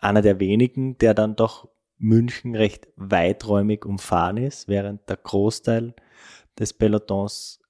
Einer 0.00 0.22
der 0.22 0.40
wenigen, 0.40 0.96
der 0.98 1.14
dann 1.14 1.36
doch 1.36 1.68
München 1.98 2.54
recht 2.54 2.88
weiträumig 2.96 3.84
umfahren 3.84 4.36
ist, 4.36 4.68
während 4.68 5.08
der 5.08 5.16
Großteil 5.16 5.94
des 6.58 6.72
Pelotons 6.72 7.60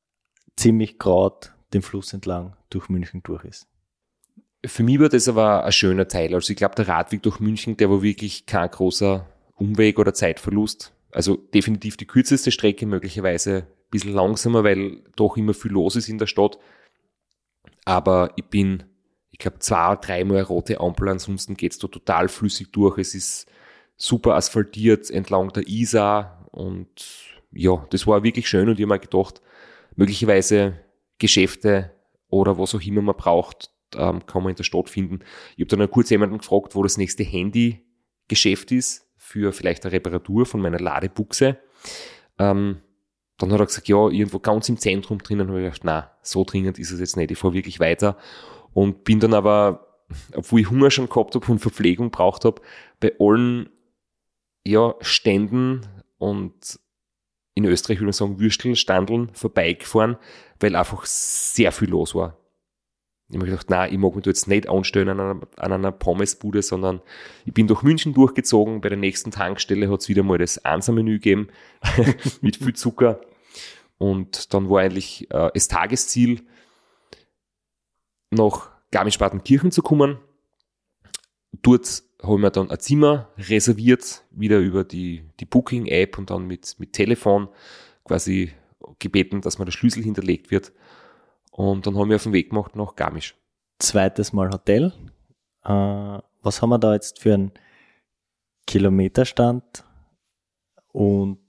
ziemlich 0.56 0.98
gerade 0.98 1.48
den 1.72 1.82
Fluss 1.82 2.12
entlang 2.12 2.56
durch 2.70 2.88
München 2.88 3.22
durch 3.22 3.44
ist. 3.44 3.68
Für 4.64 4.82
mich 4.82 4.98
war 4.98 5.08
das 5.08 5.28
aber 5.28 5.64
ein 5.64 5.72
schöner 5.72 6.08
Teil. 6.08 6.34
Also 6.34 6.50
ich 6.50 6.56
glaube, 6.56 6.74
der 6.74 6.88
Radweg 6.88 7.22
durch 7.22 7.40
München, 7.40 7.76
der 7.76 7.90
war 7.90 8.02
wirklich 8.02 8.46
kein 8.46 8.70
großer 8.70 9.26
Umweg 9.54 9.98
oder 9.98 10.14
Zeitverlust. 10.14 10.92
Also 11.12 11.36
definitiv 11.36 11.96
die 11.96 12.06
kürzeste 12.06 12.50
Strecke, 12.50 12.86
möglicherweise 12.86 13.58
ein 13.58 13.90
bisschen 13.90 14.12
langsamer, 14.12 14.64
weil 14.64 15.02
doch 15.14 15.36
immer 15.36 15.54
viel 15.54 15.72
los 15.72 15.96
ist 15.96 16.08
in 16.08 16.18
der 16.18 16.26
Stadt. 16.26 16.58
Aber 17.84 18.32
ich 18.36 18.44
bin, 18.46 18.82
ich 19.30 19.38
glaube, 19.38 19.60
zwei, 19.60 19.94
dreimal 19.96 20.42
rote 20.42 20.80
Ampel, 20.80 21.08
ansonsten 21.08 21.56
geht's 21.56 21.78
da 21.78 21.86
total 21.86 22.28
flüssig 22.28 22.72
durch. 22.72 22.98
Es 22.98 23.14
ist 23.14 23.46
super 23.96 24.34
asphaltiert 24.34 25.10
entlang 25.10 25.52
der 25.52 25.66
Isar 25.66 26.48
und 26.50 26.88
ja, 27.52 27.86
das 27.90 28.06
war 28.06 28.22
wirklich 28.22 28.48
schön 28.48 28.68
und 28.68 28.78
ich 28.78 28.84
habe 28.84 28.94
mir 28.94 28.98
gedacht, 28.98 29.40
möglicherweise 29.94 30.78
Geschäfte 31.18 31.92
oder 32.28 32.58
was 32.58 32.74
auch 32.74 32.82
immer 32.82 33.02
man 33.02 33.16
braucht, 33.16 33.70
ähm, 33.94 34.24
kann 34.26 34.42
man 34.42 34.50
in 34.50 34.56
der 34.56 34.64
Stadt 34.64 34.90
finden. 34.90 35.20
Ich 35.56 35.64
habe 35.64 35.76
dann 35.76 35.90
kurz 35.90 36.10
jemanden 36.10 36.38
gefragt, 36.38 36.74
wo 36.74 36.82
das 36.82 36.98
nächste 36.98 37.22
Handy-Geschäft 37.22 38.72
ist 38.72 39.06
für 39.16 39.52
vielleicht 39.52 39.84
eine 39.84 39.92
Reparatur 39.92 40.46
von 40.46 40.60
meiner 40.60 40.78
Ladebuchse. 40.78 41.56
Ähm, 42.38 42.80
dann 43.38 43.52
hat 43.52 43.60
er 43.60 43.66
gesagt, 43.66 43.88
ja, 43.88 44.08
irgendwo 44.08 44.38
ganz 44.38 44.68
im 44.68 44.78
Zentrum 44.78 45.18
drinnen. 45.18 45.48
habe 45.48 45.60
ich 45.60 45.64
gedacht, 45.64 45.84
na, 45.84 46.10
so 46.22 46.44
dringend 46.44 46.78
ist 46.78 46.90
es 46.90 47.00
jetzt 47.00 47.16
nicht. 47.16 47.30
Ich 47.30 47.38
fahre 47.38 47.54
wirklich 47.54 47.80
weiter 47.80 48.16
und 48.72 49.04
bin 49.04 49.20
dann 49.20 49.34
aber, 49.34 50.04
obwohl 50.34 50.60
ich 50.60 50.70
Hunger 50.70 50.90
schon 50.90 51.08
gehabt 51.08 51.34
habe 51.34 51.50
und 51.50 51.58
Verpflegung 51.58 52.10
braucht 52.10 52.44
habe, 52.44 52.62
bei 53.00 53.12
allen 53.18 53.68
ja, 54.66 54.94
Ständen 55.00 55.86
und 56.18 56.78
in 57.54 57.64
Österreich 57.64 57.98
würde 57.98 58.06
man 58.06 58.12
sagen 58.12 58.40
Würstelstandeln 58.40 59.30
vorbeigefahren, 59.32 60.16
weil 60.60 60.76
einfach 60.76 61.06
sehr 61.06 61.72
viel 61.72 61.88
los 61.88 62.14
war. 62.14 62.36
Ich 63.28 63.34
habe 63.34 63.44
mir 63.44 63.50
gedacht, 63.50 63.70
nein, 63.70 63.92
ich 63.92 63.98
mag 63.98 64.14
mich 64.14 64.24
da 64.24 64.30
jetzt 64.30 64.46
nicht 64.46 64.68
anstellen 64.68 65.08
an 65.08 65.20
einer, 65.20 65.40
an 65.56 65.72
einer 65.72 65.90
Pommesbude, 65.90 66.62
sondern 66.62 67.00
ich 67.44 67.52
bin 67.52 67.66
durch 67.66 67.82
München 67.82 68.14
durchgezogen. 68.14 68.80
Bei 68.80 68.88
der 68.88 68.98
nächsten 68.98 69.32
Tankstelle 69.32 69.90
hat 69.90 70.00
es 70.00 70.08
wieder 70.08 70.22
mal 70.22 70.38
das 70.38 70.64
Ansa-Menü 70.64 71.14
gegeben 71.14 71.48
mit 72.40 72.58
viel 72.58 72.74
Zucker. 72.74 73.20
Und 73.98 74.54
dann 74.54 74.68
war 74.68 74.82
eigentlich 74.82 75.28
äh, 75.30 75.50
das 75.54 75.68
Tagesziel, 75.68 76.42
nach 78.30 78.70
Garmisch-Partenkirchen 78.90 79.72
zu 79.72 79.82
kommen. 79.82 80.18
Dort 81.62 82.02
habe 82.22 82.34
ich 82.34 82.40
mir 82.40 82.50
dann 82.50 82.70
ein 82.70 82.80
Zimmer 82.80 83.28
reserviert, 83.38 84.24
wieder 84.30 84.58
über 84.58 84.84
die, 84.84 85.24
die 85.40 85.44
Booking-App 85.44 86.18
und 86.18 86.30
dann 86.30 86.46
mit, 86.46 86.76
mit 86.78 86.92
Telefon 86.92 87.48
quasi 88.04 88.52
gebeten, 88.98 89.40
dass 89.40 89.58
mir 89.58 89.64
der 89.64 89.72
Schlüssel 89.72 90.02
hinterlegt 90.02 90.50
wird. 90.50 90.72
Und 91.50 91.86
dann 91.86 91.96
haben 91.98 92.08
wir 92.08 92.16
auf 92.16 92.22
den 92.22 92.32
Weg 92.32 92.50
gemacht 92.50 92.76
nach 92.76 92.96
Garmisch. 92.96 93.34
Zweites 93.78 94.32
Mal 94.32 94.50
Hotel. 94.50 94.92
Äh, 95.64 96.18
was 96.42 96.62
haben 96.62 96.70
wir 96.70 96.78
da 96.78 96.94
jetzt 96.94 97.20
für 97.20 97.34
einen 97.34 97.52
Kilometerstand 98.66 99.84
und 100.92 101.40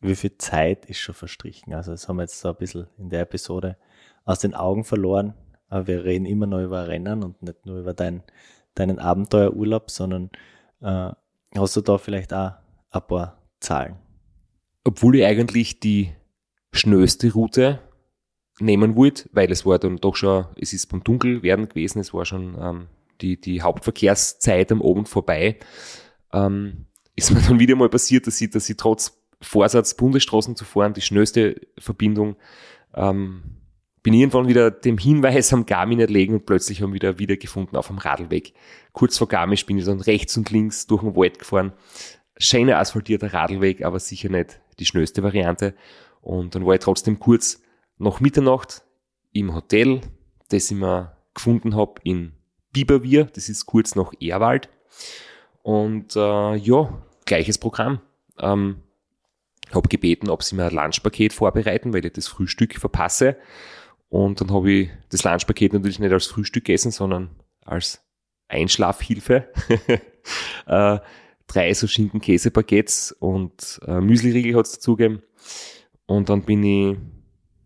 wie 0.00 0.16
viel 0.16 0.36
Zeit 0.36 0.86
ist 0.86 0.98
schon 0.98 1.14
verstrichen? 1.14 1.72
Also 1.72 1.92
das 1.92 2.08
haben 2.08 2.16
wir 2.16 2.22
jetzt 2.22 2.40
so 2.40 2.48
ein 2.48 2.56
bisschen 2.56 2.86
in 2.98 3.08
der 3.08 3.20
Episode 3.20 3.78
aus 4.24 4.40
den 4.40 4.54
Augen 4.54 4.84
verloren. 4.84 5.34
Aber 5.68 5.86
wir 5.86 6.04
reden 6.04 6.26
immer 6.26 6.46
noch 6.46 6.62
über 6.62 6.86
Rennen 6.88 7.22
und 7.22 7.42
nicht 7.42 7.64
nur 7.64 7.80
über 7.80 7.94
dein, 7.94 8.22
deinen 8.74 8.98
Abenteuerurlaub, 8.98 9.90
sondern 9.90 10.30
äh, 10.80 11.10
hast 11.56 11.76
du 11.76 11.80
da 11.80 11.98
vielleicht 11.98 12.32
auch 12.32 12.52
ein 12.90 13.02
paar 13.06 13.38
Zahlen? 13.60 13.96
Obwohl 14.84 15.16
ich 15.16 15.24
eigentlich 15.24 15.80
die 15.80 16.12
schnellste 16.72 17.32
Route 17.32 17.80
nehmen 18.60 18.96
wollte, 18.96 19.28
weil 19.32 19.50
es 19.50 19.64
war 19.64 19.78
dann 19.78 19.96
doch 19.96 20.16
schon, 20.16 20.46
es 20.60 20.72
ist 20.72 20.86
beim 20.86 21.02
Dunkelwerden 21.02 21.68
gewesen, 21.68 22.00
es 22.00 22.12
war 22.12 22.24
schon 22.24 22.56
ähm, 22.60 22.86
die, 23.20 23.40
die 23.40 23.62
Hauptverkehrszeit 23.62 24.70
am 24.70 24.82
Abend 24.82 25.08
vorbei, 25.08 25.58
ähm, 26.32 26.86
ist 27.16 27.32
mir 27.32 27.40
dann 27.48 27.58
wieder 27.58 27.76
mal 27.76 27.88
passiert, 27.88 28.26
dass 28.26 28.40
ich, 28.40 28.50
dass 28.50 28.68
ich 28.68 28.76
trotz 28.76 29.20
Vorsatz, 29.40 29.94
Bundesstraßen 29.94 30.56
zu 30.56 30.64
fahren, 30.64 30.94
die 30.94 31.00
schnellste 31.00 31.60
Verbindung, 31.78 32.36
ähm, 32.94 33.42
bin 34.04 34.12
irgendwann 34.12 34.48
wieder 34.48 34.70
dem 34.70 34.98
Hinweis 34.98 35.52
am 35.54 35.64
Garmin 35.64 35.98
erlegen 35.98 36.34
und 36.34 36.46
plötzlich 36.46 36.82
haben 36.82 36.90
wir 36.90 36.96
wieder 36.96 37.18
wiedergefunden 37.18 37.76
auf 37.76 37.86
dem 37.86 37.96
Radlweg. 37.96 38.52
Kurz 38.92 39.16
vor 39.16 39.26
Garmisch 39.26 39.64
bin 39.64 39.78
ich 39.78 39.86
dann 39.86 40.00
rechts 40.00 40.36
und 40.36 40.50
links 40.50 40.86
durch 40.86 41.02
den 41.02 41.16
Wald 41.16 41.38
gefahren. 41.38 41.72
Schöner 42.36 42.78
asphaltierter 42.78 43.32
Radlweg, 43.32 43.82
aber 43.82 43.98
sicher 43.98 44.28
nicht 44.28 44.60
die 44.78 44.84
schnellste 44.84 45.22
Variante. 45.22 45.74
Und 46.20 46.54
dann 46.54 46.66
war 46.66 46.74
ich 46.74 46.80
trotzdem 46.80 47.18
kurz 47.18 47.62
nach 47.96 48.20
Mitternacht 48.20 48.82
im 49.32 49.54
Hotel, 49.54 50.02
das 50.50 50.70
ich 50.70 50.76
mir 50.76 51.16
gefunden 51.32 51.74
habe 51.74 51.94
in 52.04 52.34
Biberwier, 52.72 53.24
das 53.24 53.48
ist 53.48 53.64
kurz 53.64 53.94
nach 53.94 54.12
Erwald. 54.20 54.68
Und 55.62 56.14
äh, 56.14 56.56
ja, 56.56 57.02
gleiches 57.24 57.56
Programm. 57.56 58.00
Ähm, 58.38 58.82
habe 59.72 59.88
gebeten, 59.88 60.28
ob 60.28 60.42
sie 60.42 60.56
mir 60.56 60.66
ein 60.66 60.74
Lunchpaket 60.74 61.32
vorbereiten, 61.32 61.94
weil 61.94 62.04
ich 62.04 62.12
das 62.12 62.28
Frühstück 62.28 62.74
verpasse. 62.74 63.38
Und 64.14 64.40
dann 64.40 64.52
habe 64.52 64.70
ich 64.70 64.90
das 65.08 65.24
Lunchpaket 65.24 65.72
natürlich 65.72 65.98
nicht 65.98 66.12
als 66.12 66.28
Frühstück 66.28 66.66
gegessen, 66.66 66.92
sondern 66.92 67.30
als 67.64 68.00
Einschlafhilfe. 68.46 69.48
äh, 70.66 70.98
drei 71.48 71.74
so 71.74 71.88
Schinken-Käse-Baguettes 71.88 73.10
und 73.10 73.80
äh, 73.84 74.00
Müsli-Riegel 74.00 74.54
hat 74.54 74.66
es 74.66 74.74
dazugegeben. 74.74 75.24
Und 76.06 76.28
dann 76.28 76.42
bin 76.42 76.62
ich 76.62 76.96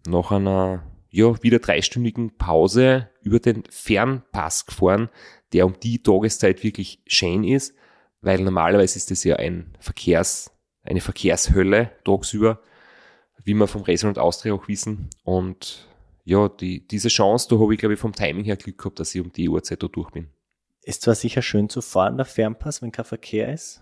nach 0.07 0.31
einer 0.31 0.85
ja, 1.11 1.43
wieder 1.43 1.59
dreistündigen 1.59 2.39
Pause 2.39 3.11
über 3.21 3.41
den 3.41 3.65
Fernpass 3.69 4.65
gefahren, 4.65 5.11
der 5.53 5.67
um 5.67 5.79
die 5.79 6.03
Tageszeit 6.03 6.65
wirklich 6.65 7.03
schön 7.07 7.45
ist, 7.45 7.75
weil 8.23 8.41
normalerweise 8.41 8.97
ist 8.97 9.11
das 9.11 9.23
ja 9.23 9.37
ein 9.37 9.77
Verkehrs, 9.81 10.51
eine 10.83 11.03
Verkehrshölle 11.03 11.93
tagsüber, 12.07 12.63
wie 13.45 13.53
wir 13.53 13.67
vom 13.67 13.83
Racer 13.83 14.17
Austria 14.17 14.55
auch 14.55 14.67
wissen. 14.67 15.11
Und 15.25 15.87
ja, 16.29 16.47
die, 16.47 16.87
diese 16.87 17.09
Chance, 17.09 17.49
da 17.49 17.59
habe 17.59 17.73
ich, 17.73 17.81
glaube 17.81 17.95
ich, 17.95 18.01
vom 18.01 18.12
Timing 18.12 18.45
her 18.45 18.57
Glück 18.57 18.77
gehabt, 18.77 19.01
dass 19.01 19.14
ich 19.14 19.21
um 19.23 19.33
die 19.33 19.49
Uhrzeit 19.49 19.83
da 19.83 19.88
durch 19.88 20.11
bin. 20.11 20.29
Ist 20.83 21.01
zwar 21.01 21.14
sicher 21.14 21.41
schön 21.41 21.71
zu 21.71 21.81
fahren, 21.81 22.19
der 22.19 22.27
Fernpass, 22.27 22.83
wenn 22.83 22.93
kein 22.93 23.07
Verkehr 23.07 23.51
ist, 23.51 23.81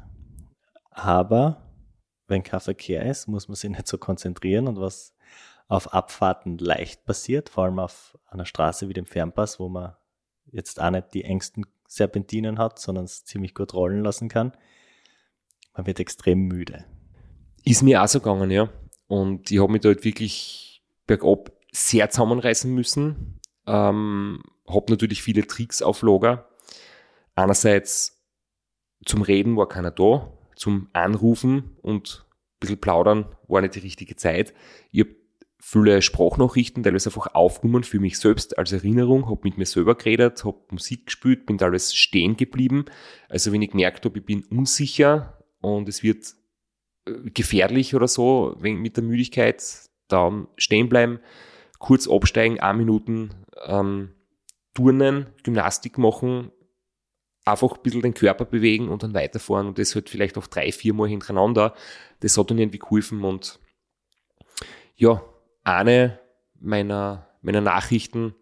aber 0.90 1.68
wenn 2.28 2.44
kein 2.44 2.60
Verkehr 2.60 3.04
ist, 3.04 3.26
muss 3.26 3.48
man 3.48 3.56
sich 3.56 3.70
nicht 3.70 3.88
so 3.88 3.98
konzentrieren 3.98 4.68
und 4.68 4.80
was 4.80 5.12
auf 5.66 5.92
Abfahrten 5.92 6.58
leicht 6.58 7.04
passiert, 7.04 7.48
vor 7.48 7.64
allem 7.64 7.80
auf 7.80 8.16
einer 8.26 8.46
Straße 8.46 8.88
wie 8.88 8.94
dem 8.94 9.06
Fernpass, 9.06 9.58
wo 9.58 9.68
man 9.68 9.96
jetzt 10.52 10.80
auch 10.80 10.90
nicht 10.90 11.14
die 11.14 11.24
engsten 11.24 11.66
Serpentinen 11.88 12.58
hat, 12.58 12.78
sondern 12.78 13.06
es 13.06 13.24
ziemlich 13.24 13.54
gut 13.54 13.74
rollen 13.74 14.04
lassen 14.04 14.28
kann. 14.28 14.52
Man 15.74 15.86
wird 15.88 15.98
extrem 15.98 16.42
müde. 16.42 16.84
Ist 17.64 17.82
mir 17.82 18.04
auch 18.04 18.08
so 18.08 18.20
gegangen, 18.20 18.52
ja. 18.52 18.68
Und 19.08 19.50
ich 19.50 19.60
habe 19.60 19.72
mich 19.72 19.82
dort 19.82 20.04
wirklich 20.04 20.84
bergab 21.08 21.55
sehr 21.76 22.08
zusammenreißen 22.10 22.72
müssen. 22.74 23.40
Ähm, 23.66 24.42
habe 24.66 24.86
natürlich 24.90 25.22
viele 25.22 25.46
Tricks 25.46 25.82
auf 25.82 26.02
Lager. 26.02 26.48
Einerseits 27.34 28.24
zum 29.04 29.22
Reden 29.22 29.56
war 29.56 29.68
keiner 29.68 29.90
da, 29.90 30.32
zum 30.56 30.88
Anrufen 30.94 31.76
und 31.82 32.26
ein 32.28 32.60
bisschen 32.60 32.80
plaudern 32.80 33.26
war 33.46 33.60
nicht 33.60 33.74
die 33.74 33.80
richtige 33.80 34.16
Zeit. 34.16 34.54
Ich 34.90 35.00
habe 35.00 35.16
viele 35.60 36.00
Sprachnachrichten, 36.00 36.82
teilweise 36.82 37.10
einfach 37.10 37.34
aufgenommen 37.34 37.84
für 37.84 38.00
mich 38.00 38.18
selbst 38.18 38.56
als 38.56 38.72
Erinnerung, 38.72 39.28
habe 39.28 39.40
mit 39.44 39.58
mir 39.58 39.66
selber 39.66 39.96
geredet, 39.96 40.44
habe 40.44 40.58
Musik 40.70 41.06
gespielt, 41.06 41.44
bin 41.44 41.58
teilweise 41.58 41.94
stehen 41.94 42.36
geblieben. 42.36 42.86
Also 43.28 43.52
wenn 43.52 43.62
ich 43.62 43.72
gemerkt 43.72 44.04
habe, 44.06 44.18
ich 44.18 44.24
bin 44.24 44.44
unsicher 44.46 45.44
und 45.60 45.88
es 45.88 46.02
wird 46.02 46.34
äh, 47.06 47.30
gefährlich 47.30 47.94
oder 47.94 48.08
so 48.08 48.56
mit 48.60 48.96
der 48.96 49.04
Müdigkeit, 49.04 49.62
dann 50.08 50.48
stehen 50.56 50.88
bleiben, 50.88 51.20
kurz 51.78 52.08
absteigen, 52.08 52.60
ein 52.60 52.76
Minuten 52.76 53.30
ähm, 53.64 54.12
turnen, 54.74 55.26
Gymnastik 55.42 55.98
machen, 55.98 56.50
einfach 57.44 57.72
ein 57.72 57.82
bisschen 57.82 58.02
den 58.02 58.14
Körper 58.14 58.44
bewegen 58.44 58.88
und 58.88 59.02
dann 59.02 59.14
weiterfahren 59.14 59.66
und 59.68 59.78
das 59.78 59.94
halt 59.94 60.10
vielleicht 60.10 60.36
auch 60.36 60.46
drei, 60.46 60.72
vier 60.72 60.94
Mal 60.94 61.08
hintereinander. 61.08 61.74
Das 62.20 62.36
hat 62.36 62.50
dann 62.50 62.58
irgendwie 62.58 62.78
geholfen 62.78 63.24
und 63.24 63.58
ja, 64.96 65.22
eine 65.64 66.18
meiner, 66.60 67.28
meiner 67.42 67.60
Nachrichten, 67.60 68.34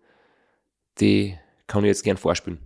die 1.01 1.37
kann 1.66 1.85
ich 1.85 1.88
jetzt 1.88 2.05
gern 2.05 2.16
vorspielen. 2.16 2.59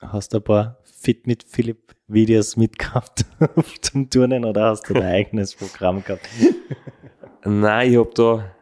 Hast 0.00 0.32
du 0.32 0.38
ein 0.38 0.44
paar 0.44 0.78
Fit 0.84 1.26
mit 1.26 1.42
Philipp 1.42 1.94
Videos 2.08 2.56
mitgehabt 2.56 3.24
zum 3.80 4.08
Turnen 4.10 4.44
oder 4.44 4.70
hast 4.70 4.88
du 4.88 4.94
dein 4.94 5.04
eigenes 5.04 5.54
Programm 5.54 6.04
gehabt? 6.04 6.28
Nein, 7.44 7.90
ich 7.90 7.98
habe 7.98 8.10
da 8.14 8.55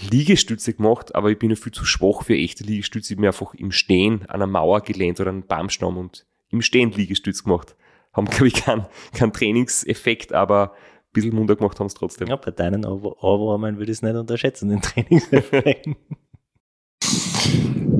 Liegestütze 0.00 0.74
gemacht, 0.74 1.14
aber 1.14 1.30
ich 1.30 1.38
bin 1.38 1.50
ja 1.50 1.56
viel 1.56 1.72
zu 1.72 1.84
schwach 1.84 2.24
für 2.24 2.34
echte 2.34 2.64
Liegestütze. 2.64 3.14
Ich 3.14 3.16
bin 3.16 3.26
einfach 3.26 3.54
im 3.54 3.72
Stehen 3.72 4.22
an 4.22 4.36
einer 4.36 4.46
Mauer 4.46 4.80
gelehnt 4.82 5.20
oder 5.20 5.30
einen 5.30 5.46
Baumstamm 5.46 5.96
und 5.96 6.26
im 6.50 6.62
Stehen 6.62 6.92
Liegestütze 6.92 7.44
gemacht. 7.44 7.76
Haben, 8.12 8.26
glaube 8.26 8.48
ich, 8.48 8.54
keinen 8.54 8.86
kein 9.14 9.32
Trainingseffekt, 9.32 10.32
aber 10.32 10.72
ein 10.72 11.12
bisschen 11.12 11.34
munter 11.34 11.56
gemacht 11.56 11.78
haben 11.80 11.86
es 11.86 11.94
trotzdem. 11.94 12.28
Ja, 12.28 12.36
bei 12.36 12.50
deinen 12.50 12.84
Ohrwurmen 12.84 13.78
würde 13.78 13.90
ich 13.90 13.98
es 13.98 14.02
nicht 14.02 14.16
unterschätzen, 14.16 14.68
den 14.68 14.82
Trainingseffekt. 14.82 15.88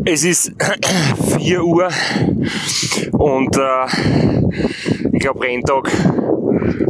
Es 0.09 0.23
ist 0.23 0.53
4 1.37 1.65
Uhr 1.65 1.89
und 3.13 3.57
äh, 3.57 3.87
ich 5.13 5.19
glaube 5.19 5.41
Renntag 5.41 5.91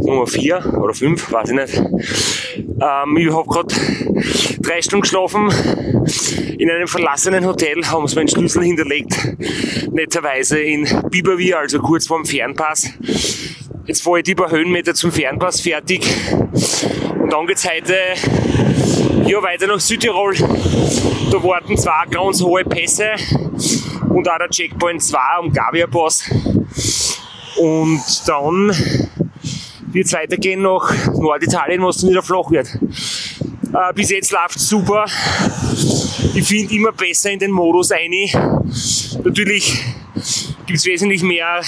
Nummer 0.02 0.26
4 0.26 0.78
oder 0.80 0.94
5, 0.94 1.32
weiß 1.32 1.50
ich 1.50 1.54
nicht. 1.54 1.76
Ähm, 1.76 3.16
ich 3.16 3.32
habe 3.32 3.48
gerade 3.48 3.74
drei 4.60 4.82
Stunden 4.82 5.02
geschlafen 5.02 5.50
in 6.58 6.70
einem 6.70 6.88
verlassenen 6.88 7.46
Hotel, 7.46 7.84
haben 7.86 8.06
sie 8.06 8.16
meinen 8.16 8.28
Schlüssel 8.28 8.62
hinterlegt, 8.62 9.36
netterweise 9.92 10.58
in 10.58 10.86
Biberwie, 11.10 11.54
also 11.54 11.78
kurz 11.80 12.06
vorm 12.06 12.24
Fernpass. 12.24 12.90
Jetzt 13.86 14.02
fahre 14.02 14.18
ich 14.18 14.24
die 14.24 14.34
paar 14.34 14.50
Höhenmeter 14.50 14.94
zum 14.94 15.12
Fernpass 15.12 15.60
fertig 15.60 16.06
und 17.20 17.32
dann 17.32 17.46
geht's 17.46 17.68
heute 17.68 17.94
ja, 19.26 19.42
weiter 19.42 19.66
nach 19.66 19.80
Südtirol. 19.80 20.34
Da 20.34 21.42
warten 21.42 21.76
zwei 21.76 22.04
ganz 22.10 22.40
hohe 22.40 22.64
Pässe 22.64 23.14
und 24.08 24.28
auch 24.28 24.38
der 24.38 24.48
Checkpoint 24.48 25.02
2 25.02 25.18
am 25.38 25.52
Gavia 25.52 25.86
Pass. 25.86 26.30
Und 27.58 28.00
dann 28.26 28.72
wird 29.96 30.06
es 30.06 30.12
weitergehen 30.12 30.60
nach 30.60 30.92
Norditalien, 31.14 31.80
wo 31.80 31.88
es 31.88 32.06
wieder 32.06 32.22
flach 32.22 32.50
wird. 32.50 32.68
Äh, 32.68 33.94
bis 33.94 34.10
jetzt 34.10 34.30
läuft 34.30 34.60
super. 34.60 35.06
Ich 36.34 36.46
finde 36.46 36.74
immer 36.74 36.92
besser 36.92 37.30
in 37.30 37.38
den 37.38 37.50
Modus 37.50 37.92
ein. 37.92 38.12
Natürlich 39.24 39.82
gibt 40.66 40.78
es 40.78 40.84
wesentlich 40.84 41.22
mehr 41.22 41.62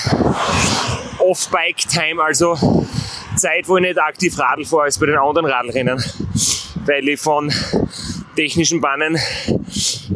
Off-Bike-Time, 1.21 2.23
also 2.23 2.87
Zeit, 3.35 3.67
wo 3.67 3.79
ich 3.79 3.83
nicht 3.83 3.99
aktiv 3.99 4.39
Radl 4.39 4.67
fahre, 4.67 4.83
als 4.83 4.99
bei 4.99 5.07
den 5.07 5.17
anderen 5.17 5.47
Radlrennen. 5.47 6.05
Weil 6.85 7.09
ich 7.09 7.19
von 7.19 7.51
technischen 8.37 8.83
Bannen 8.83 9.19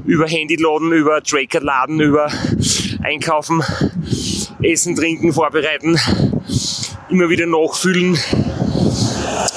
über 0.05 0.29
Handy 0.29 0.57
laden, 0.57 0.93
über 0.93 1.23
Tracker 1.23 1.63
laden, 1.63 1.99
über 1.99 2.31
Einkaufen, 3.03 3.63
Essen, 4.63 4.97
Trinken, 4.97 5.33
Vorbereiten, 5.33 5.99
immer 7.13 7.29
wieder 7.29 7.47
nachfüllen. 7.47 8.15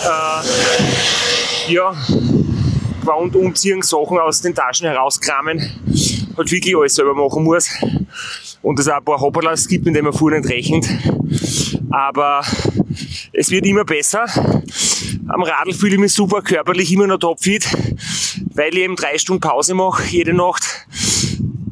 Äh, 0.04 1.72
ja, 1.72 1.96
und 3.18 3.36
umziehen, 3.36 3.82
Sachen 3.82 4.20
aus 4.20 4.42
den 4.42 4.54
Taschen 4.54 4.88
herauskramen, 4.88 5.60
halt 6.38 6.52
wirklich 6.52 6.76
alles 6.76 6.96
selber 6.96 7.16
machen 7.16 7.44
muss. 7.44 7.70
Und 8.62 8.78
es 8.80 8.90
auch 8.90 8.98
ein 8.98 9.06
paar 9.06 9.22
Hopperlas 9.22 9.68
gibt, 9.68 9.86
mit 9.86 9.96
denen 9.96 10.06
man 10.06 10.14
vorher 10.14 10.42
nicht 10.42 10.52
rechnet. 10.52 10.86
Aber 11.92 12.44
es 13.32 13.50
wird 13.52 13.66
immer 13.66 13.86
besser. 13.86 14.26
Am 15.28 15.44
Radl 15.44 15.74
fühle 15.74 15.94
ich 15.94 16.00
mich 16.00 16.14
super, 16.14 16.42
körperlich 16.42 16.92
immer 16.92 17.08
noch 17.08 17.20
topfit, 17.20 17.66
weil 18.54 18.74
ich 18.74 18.82
eben 18.82 18.98
drei 18.98 19.18
Stunden 19.18 19.40
Pause 19.40 19.76
mache, 19.76 20.04
jede 20.10 20.34
Nacht. 20.34 20.88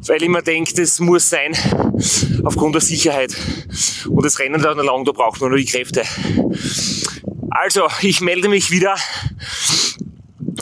Weil 0.06 0.22
ich 0.22 0.28
mir 0.28 0.42
denke, 0.42 0.74
das 0.74 1.00
muss 1.00 1.30
sein, 1.30 1.56
aufgrund 2.44 2.74
der 2.74 2.82
Sicherheit. 2.82 3.34
Und 4.08 4.24
das 4.24 4.38
Rennen 4.38 4.60
dauert 4.60 4.84
lang, 4.84 5.04
da 5.04 5.12
braucht 5.12 5.40
man 5.40 5.50
nur 5.50 5.58
die 5.58 5.64
Kräfte. 5.64 6.02
Also, 7.50 7.88
ich 8.02 8.20
melde 8.20 8.48
mich 8.48 8.70
wieder. 8.70 8.96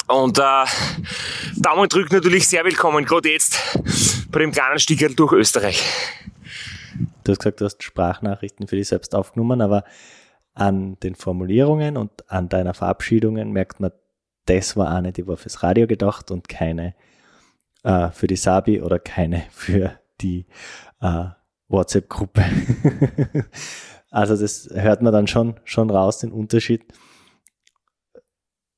Und 0.07 0.39
äh, 0.39 0.65
Daumen 1.57 1.89
drückt 1.89 2.13
natürlich 2.13 2.49
sehr 2.49 2.65
willkommen, 2.65 3.05
gerade 3.05 3.31
jetzt 3.31 3.59
bei 4.31 4.41
dem 4.41 4.53
kleinen 4.53 4.79
Stickerl 4.79 5.15
durch 5.15 5.33
Österreich. 5.33 5.83
Du 7.25 7.33
hast 7.33 7.39
gesagt, 7.39 7.61
du 7.61 7.65
hast 7.65 7.83
Sprachnachrichten 7.83 8.69
für 8.69 8.77
dich 8.77 8.89
selbst 8.89 9.15
aufgenommen, 9.15 9.61
aber 9.61 9.85
an 10.55 10.99
den 11.01 11.15
Formulierungen 11.15 11.97
und 11.97 12.31
an 12.31 12.49
deiner 12.49 12.75
Verabschiedungen 12.75 13.53
merkt 13.53 13.81
man, 13.81 13.93
das 14.47 14.77
war 14.77 14.91
eine, 14.91 15.13
die 15.13 15.27
war 15.27 15.37
fürs 15.37 15.63
Radio 15.63 15.87
gedacht 15.87 16.31
und 16.31 16.49
keine 16.49 16.95
äh, 17.83 18.11
für 18.11 18.27
die 18.27 18.37
Sabi 18.37 18.81
oder 18.81 18.99
keine 18.99 19.45
für 19.51 19.99
die 20.21 20.47
äh, 21.01 21.27
WhatsApp-Gruppe. 21.69 22.45
also 24.11 24.37
das 24.37 24.69
hört 24.73 25.03
man 25.03 25.13
dann 25.13 25.27
schon, 25.27 25.59
schon 25.65 25.91
raus, 25.91 26.19
den 26.19 26.33
Unterschied. 26.33 26.85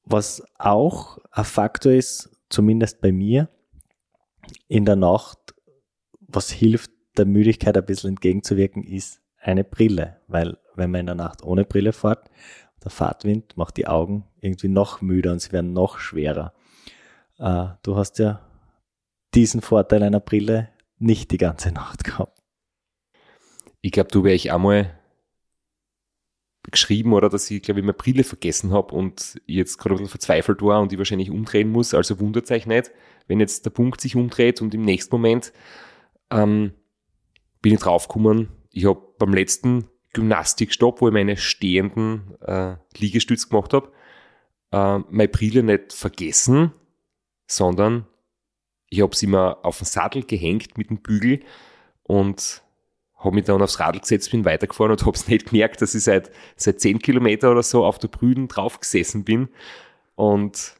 Was 0.04 0.42
auch 0.58 1.18
ein 1.30 1.44
Faktor 1.44 1.92
ist, 1.92 2.30
zumindest 2.48 3.00
bei 3.00 3.10
mir, 3.10 3.48
in 4.68 4.84
der 4.84 4.96
Nacht, 4.96 5.54
was 6.20 6.50
hilft, 6.50 6.90
der 7.16 7.26
Müdigkeit 7.26 7.76
ein 7.76 7.86
bisschen 7.86 8.10
entgegenzuwirken, 8.10 8.82
ist 8.84 9.20
eine 9.38 9.64
Brille. 9.64 10.20
Weil 10.26 10.58
wenn 10.74 10.90
man 10.90 11.00
in 11.00 11.06
der 11.06 11.14
Nacht 11.14 11.42
ohne 11.42 11.64
Brille 11.64 11.92
fährt, 11.92 12.28
der 12.82 12.90
Fahrtwind 12.90 13.56
macht 13.56 13.76
die 13.76 13.86
Augen 13.86 14.24
irgendwie 14.40 14.68
noch 14.68 15.00
müder 15.00 15.32
und 15.32 15.40
sie 15.40 15.52
werden 15.52 15.72
noch 15.72 15.98
schwerer. 15.98 16.52
Äh, 17.38 17.66
du 17.82 17.96
hast 17.96 18.18
ja 18.18 18.40
diesen 19.34 19.60
Vorteil 19.60 20.02
einer 20.02 20.20
Brille 20.20 20.68
nicht 20.98 21.30
die 21.30 21.38
ganze 21.38 21.72
Nacht 21.72 22.04
gehabt. 22.04 22.40
Ich 23.80 23.92
glaube, 23.92 24.10
du 24.10 24.24
wäre 24.24 24.34
ich 24.34 24.52
einmal 24.52 24.98
geschrieben 26.70 27.12
oder 27.12 27.28
dass 27.28 27.50
ich, 27.50 27.62
glaube 27.62 27.80
ich, 27.80 27.84
meine 27.84 27.94
Brille 27.94 28.24
vergessen 28.24 28.72
habe 28.72 28.94
und 28.94 29.40
jetzt 29.46 29.76
gerade 29.76 29.94
ein 29.94 29.98
bisschen 29.98 30.10
verzweifelt 30.10 30.62
war 30.62 30.80
und 30.80 30.92
ich 30.92 30.98
wahrscheinlich 30.98 31.30
umdrehen 31.30 31.70
muss. 31.70 31.92
Also 31.92 32.18
wundert 32.20 32.50
euch 32.50 32.66
nicht, 32.66 32.90
wenn 33.26 33.40
jetzt 33.40 33.66
der 33.66 33.70
Punkt 33.70 34.00
sich 34.00 34.16
umdreht 34.16 34.62
und 34.62 34.74
im 34.74 34.82
nächsten 34.82 35.14
Moment 35.14 35.52
ähm, 36.30 36.72
bin 37.60 37.74
ich 37.74 37.80
draufgekommen, 37.80 38.48
ich 38.70 38.86
habe 38.86 39.02
beim 39.18 39.34
letzten 39.34 39.88
Gymnastikstopp, 40.14 41.00
wo 41.00 41.08
ich 41.08 41.14
meine 41.14 41.36
stehenden 41.36 42.34
äh, 42.40 42.76
Liegestütze 42.96 43.48
gemacht 43.48 43.72
habe, 43.72 43.90
äh, 44.70 44.98
meine 45.10 45.28
Brille 45.28 45.62
nicht 45.62 45.92
vergessen, 45.92 46.72
sondern 47.46 48.06
ich 48.88 49.02
habe 49.02 49.14
sie 49.16 49.26
immer 49.26 49.58
auf 49.62 49.78
den 49.78 49.86
Sattel 49.86 50.24
gehängt 50.24 50.78
mit 50.78 50.90
dem 50.90 50.98
Bügel 50.98 51.40
und 52.02 52.62
habe 53.16 53.34
mich 53.34 53.44
dann 53.44 53.62
aufs 53.62 53.80
Radl 53.80 54.00
gesetzt, 54.00 54.30
bin 54.30 54.44
weitergefahren 54.44 54.92
und 54.92 55.04
habe 55.04 55.16
es 55.16 55.28
nicht 55.28 55.46
gemerkt, 55.50 55.80
dass 55.82 55.94
ich 55.94 56.04
seit, 56.04 56.30
seit 56.56 56.80
10 56.80 56.98
Kilometer 57.00 57.50
oder 57.50 57.62
so 57.62 57.84
auf 57.84 57.98
der 57.98 58.08
Brüden 58.08 58.48
drauf 58.48 58.78
gesessen 58.80 59.24
bin. 59.24 59.48
Und 60.14 60.74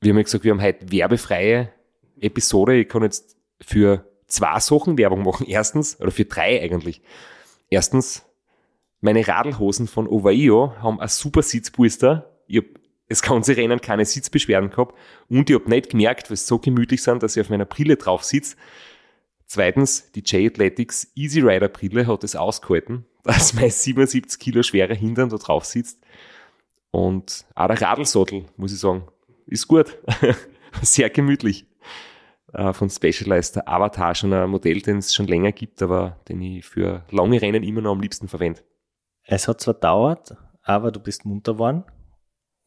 wir 0.00 0.10
haben 0.10 0.18
ja 0.18 0.22
gesagt, 0.22 0.44
wir 0.44 0.52
haben 0.52 0.62
heute 0.62 0.90
werbefreie 0.90 1.72
Episode. 2.20 2.76
Ich 2.76 2.88
kann 2.88 3.02
jetzt 3.02 3.36
für 3.60 4.04
zwei 4.26 4.58
Sachen 4.60 4.98
Werbung 4.98 5.22
machen. 5.22 5.46
Erstens, 5.48 6.00
oder 6.00 6.10
für 6.10 6.24
drei 6.24 6.60
eigentlich. 6.62 7.02
Erstens, 7.70 8.24
meine 9.00 9.26
Radlhosen 9.26 9.86
von 9.86 10.08
Ovaio 10.08 10.74
haben 10.82 11.00
ein 11.00 11.08
super 11.08 11.42
Sitzpolster. 11.42 12.36
Ich 12.46 12.58
habe 12.58 12.68
das 13.08 13.22
ganze 13.22 13.56
Rennen 13.56 13.80
keine 13.80 14.04
Sitzbeschwerden 14.04 14.70
gehabt 14.70 14.94
und 15.28 15.48
ich 15.48 15.56
habe 15.56 15.68
nicht 15.68 15.90
gemerkt, 15.90 16.30
weil 16.30 16.36
sie 16.36 16.44
so 16.44 16.58
gemütlich 16.58 17.02
sind, 17.02 17.22
dass 17.22 17.36
ich 17.36 17.40
auf 17.40 17.50
meiner 17.50 17.64
Brille 17.64 17.96
drauf 17.96 18.24
sitze. 18.24 18.56
Zweitens, 19.46 20.12
die 20.12 20.20
J-Athletics 20.20 21.10
Easy 21.14 21.40
Rider 21.40 21.68
Brille 21.68 22.06
hat 22.06 22.22
es 22.22 22.36
ausgehalten, 22.36 23.06
dass 23.24 23.54
mein 23.54 23.70
77 23.70 24.38
Kilo 24.38 24.62
schwerer 24.62 24.94
Hintern 24.94 25.30
da 25.30 25.36
drauf 25.36 25.64
sitzt. 25.64 26.00
Und 26.90 27.46
auch 27.54 27.68
der 27.68 27.80
Radlsattel, 27.80 28.44
muss 28.56 28.72
ich 28.72 28.78
sagen, 28.78 29.06
ist 29.46 29.68
gut. 29.68 29.98
Sehr 30.82 31.10
gemütlich. 31.10 31.66
Äh, 32.52 32.72
von 32.72 32.88
Specialized, 32.88 33.66
Avatar, 33.66 34.14
schon 34.14 34.32
ein 34.32 34.48
Modell, 34.48 34.80
den 34.80 34.98
es 34.98 35.14
schon 35.14 35.26
länger 35.26 35.52
gibt, 35.52 35.82
aber 35.82 36.18
den 36.28 36.40
ich 36.40 36.64
für 36.64 37.04
lange 37.10 37.40
Rennen 37.40 37.62
immer 37.62 37.82
noch 37.82 37.92
am 37.92 38.00
liebsten 38.00 38.28
verwende. 38.28 38.60
Es 39.24 39.48
hat 39.48 39.60
zwar 39.60 39.74
dauert, 39.74 40.34
aber 40.62 40.90
du 40.90 41.00
bist 41.00 41.26
munter 41.26 41.54
geworden. 41.54 41.84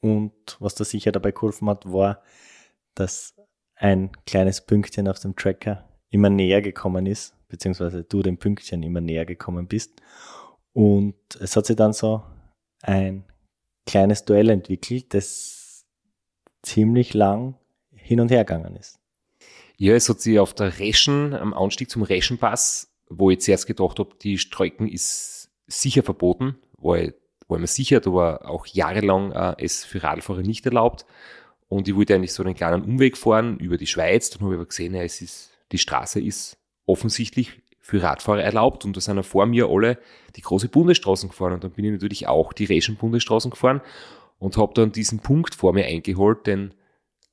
Und 0.02 0.58
was 0.60 0.76
da 0.76 0.84
sicher 0.84 1.12
dabei 1.12 1.32
geholfen 1.32 1.70
hat, 1.70 1.91
war, 1.91 2.22
dass 2.95 3.36
ein 3.76 4.12
kleines 4.26 4.66
Pünktchen 4.66 5.08
auf 5.08 5.20
dem 5.20 5.36
Tracker 5.36 5.88
immer 6.10 6.30
näher 6.30 6.62
gekommen 6.62 7.06
ist, 7.06 7.36
beziehungsweise 7.47 8.04
du 8.04 8.22
dem 8.22 8.38
Pünktchen 8.38 8.84
immer 8.84 9.02
näher 9.02 9.26
gekommen 9.26 9.68
bist. 9.68 10.02
Und 10.74 11.16
es 11.39 11.56
hat 11.56 11.66
sich 11.66 11.76
dann 11.76 11.93
so 11.93 12.24
ein 12.82 13.24
kleines 13.86 14.26
Duell 14.26 14.49
entwickelt, 14.49 15.14
das 15.14 15.86
ziemlich 16.64 17.14
lang 17.14 17.58
hin 17.91 18.20
und 18.20 18.32
her 18.32 18.45
gegangen 18.45 18.76
ist. 18.76 18.99
Ja, 19.78 19.95
es 19.95 20.10
hat 20.10 20.22
sich 20.22 20.39
auf 20.39 20.54
der 20.54 20.80
Reschen, 20.80 21.34
am 21.34 21.54
Anstieg 21.54 21.89
zum 21.89 22.04
Reschenpass, 22.04 22.93
wo 23.10 23.32
ich 23.32 23.41
zuerst 23.41 23.68
gedacht 23.68 23.99
habe, 23.99 24.16
die 24.22 24.38
Strecken 24.38 24.88
ist 24.88 25.49
sicher 25.68 26.04
verboten, 26.04 26.58
weil, 26.78 27.16
war 27.52 27.60
mir 27.60 27.68
sicher, 27.68 27.99
da 27.99 28.12
war 28.12 28.49
auch 28.49 28.66
jahrelang 28.66 29.32
äh, 29.32 29.56
es 29.60 29.86
für 29.86 30.02
Radfahrer 30.02 30.41
nicht 30.41 30.66
erlaubt. 30.66 31.06
Und 31.68 31.88
ich 31.88 31.95
wollte 31.95 32.16
eigentlich 32.16 32.34
so 32.34 32.43
einen 32.43 32.56
kleinen 32.56 32.84
Umweg 32.84 33.18
fahren 33.18 33.58
über 33.60 33.78
die 33.78 33.88
Schweiz. 33.88 34.30
Dann 34.30 34.41
habe 34.41 34.54
ich 34.54 34.58
aber 34.58 34.66
gesehen, 34.66 34.95
ja, 34.95 35.04
es 35.04 35.22
ist 35.22 35.52
die 35.72 35.78
Straße 35.78 36.20
ist 36.20 36.58
offensichtlich 36.86 37.62
für 37.80 38.02
Radfahrer 38.02 38.43
erlaubt. 38.43 38.86
Und 38.86 38.97
da 38.97 39.02
sind 39.02 39.18
ja 39.18 39.24
vor 39.24 39.45
mir 39.45 39.70
alle 39.70 39.97
die 40.36 40.41
große 40.41 40.70
Bundesstraßen 40.70 41.30
gefahren. 41.30 41.54
Und 41.54 41.64
dann 41.64 41.72
bin 41.72 41.86
ich 41.86 41.91
natürlich 41.91 42.28
auch 42.28 42.54
die 42.54 42.66
Reschen-Bundesstraßen 42.66 43.52
gefahren 43.52 43.82
und 44.39 44.58
habe 44.58 44.74
dann 44.74 44.91
diesen 44.91 45.20
Punkt 45.20 45.56
vor 45.56 45.74
mir 45.74 45.86
eingeholt, 45.86 46.47
denn 46.47 46.74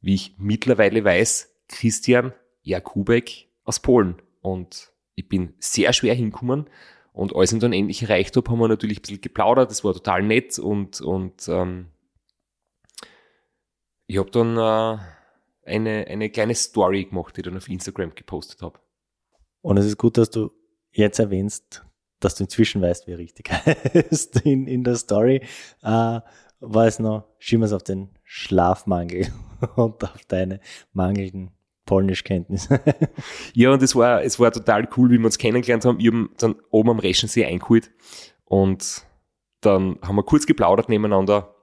wie 0.00 0.14
ich 0.14 0.34
mittlerweile 0.38 1.04
weiß, 1.04 1.54
Christian 1.68 2.32
Jakubek 2.62 3.48
aus 3.64 3.80
Polen. 3.80 4.16
Und 4.40 4.92
ich 5.14 5.28
bin 5.28 5.54
sehr 5.58 5.92
schwer 5.92 6.14
hingekommen. 6.14 6.68
Und 7.18 7.34
als 7.34 7.52
ich 7.52 7.58
dann 7.58 7.72
endlich 7.72 8.00
erreicht 8.02 8.36
habe, 8.36 8.48
haben 8.48 8.60
wir 8.60 8.68
natürlich 8.68 8.98
ein 8.98 9.02
bisschen 9.02 9.20
geplaudert. 9.20 9.72
Das 9.72 9.82
war 9.82 9.92
total 9.92 10.22
nett 10.22 10.56
und, 10.60 11.00
und 11.00 11.48
ähm, 11.48 11.88
ich 14.06 14.18
habe 14.18 14.30
dann 14.30 14.56
äh, 14.56 15.00
eine, 15.68 16.06
eine 16.06 16.30
kleine 16.30 16.54
Story 16.54 17.06
gemacht, 17.06 17.36
die 17.36 17.40
ich 17.40 17.44
dann 17.44 17.56
auf 17.56 17.68
Instagram 17.68 18.14
gepostet 18.14 18.62
habe. 18.62 18.78
Und 19.62 19.78
es 19.78 19.86
ist 19.86 19.98
gut, 19.98 20.16
dass 20.16 20.30
du 20.30 20.52
jetzt 20.92 21.18
erwähnst, 21.18 21.84
dass 22.20 22.36
du 22.36 22.44
inzwischen 22.44 22.82
weißt, 22.82 23.08
wie 23.08 23.12
er 23.14 23.18
richtig 23.18 23.50
heißt 23.52 24.42
in, 24.42 24.68
in 24.68 24.84
der 24.84 24.94
Story. 24.94 25.42
Äh, 25.82 26.20
war 26.60 26.86
es 26.86 27.00
noch, 27.00 27.24
es 27.40 27.72
auf 27.72 27.82
den 27.82 28.10
Schlafmangel 28.22 29.32
und 29.74 30.04
auf 30.04 30.24
deine 30.28 30.60
mangelnden 30.92 31.50
Polnischkenntnisse. 31.88 32.80
ja, 33.54 33.72
und 33.72 33.82
es 33.82 33.96
war, 33.96 34.22
es 34.22 34.38
war 34.38 34.52
total 34.52 34.86
cool, 34.96 35.10
wie 35.10 35.18
wir 35.18 35.24
uns 35.24 35.38
kennengelernt 35.38 35.86
haben. 35.86 35.98
Ich 35.98 36.06
habe 36.06 36.28
dann 36.38 36.54
oben 36.70 36.90
am 36.90 36.98
Reschensee 36.98 37.46
eingeholt 37.46 37.90
und 38.44 39.06
dann 39.62 39.98
haben 40.02 40.16
wir 40.16 40.22
kurz 40.22 40.46
geplaudert 40.46 40.88
nebeneinander. 40.88 41.54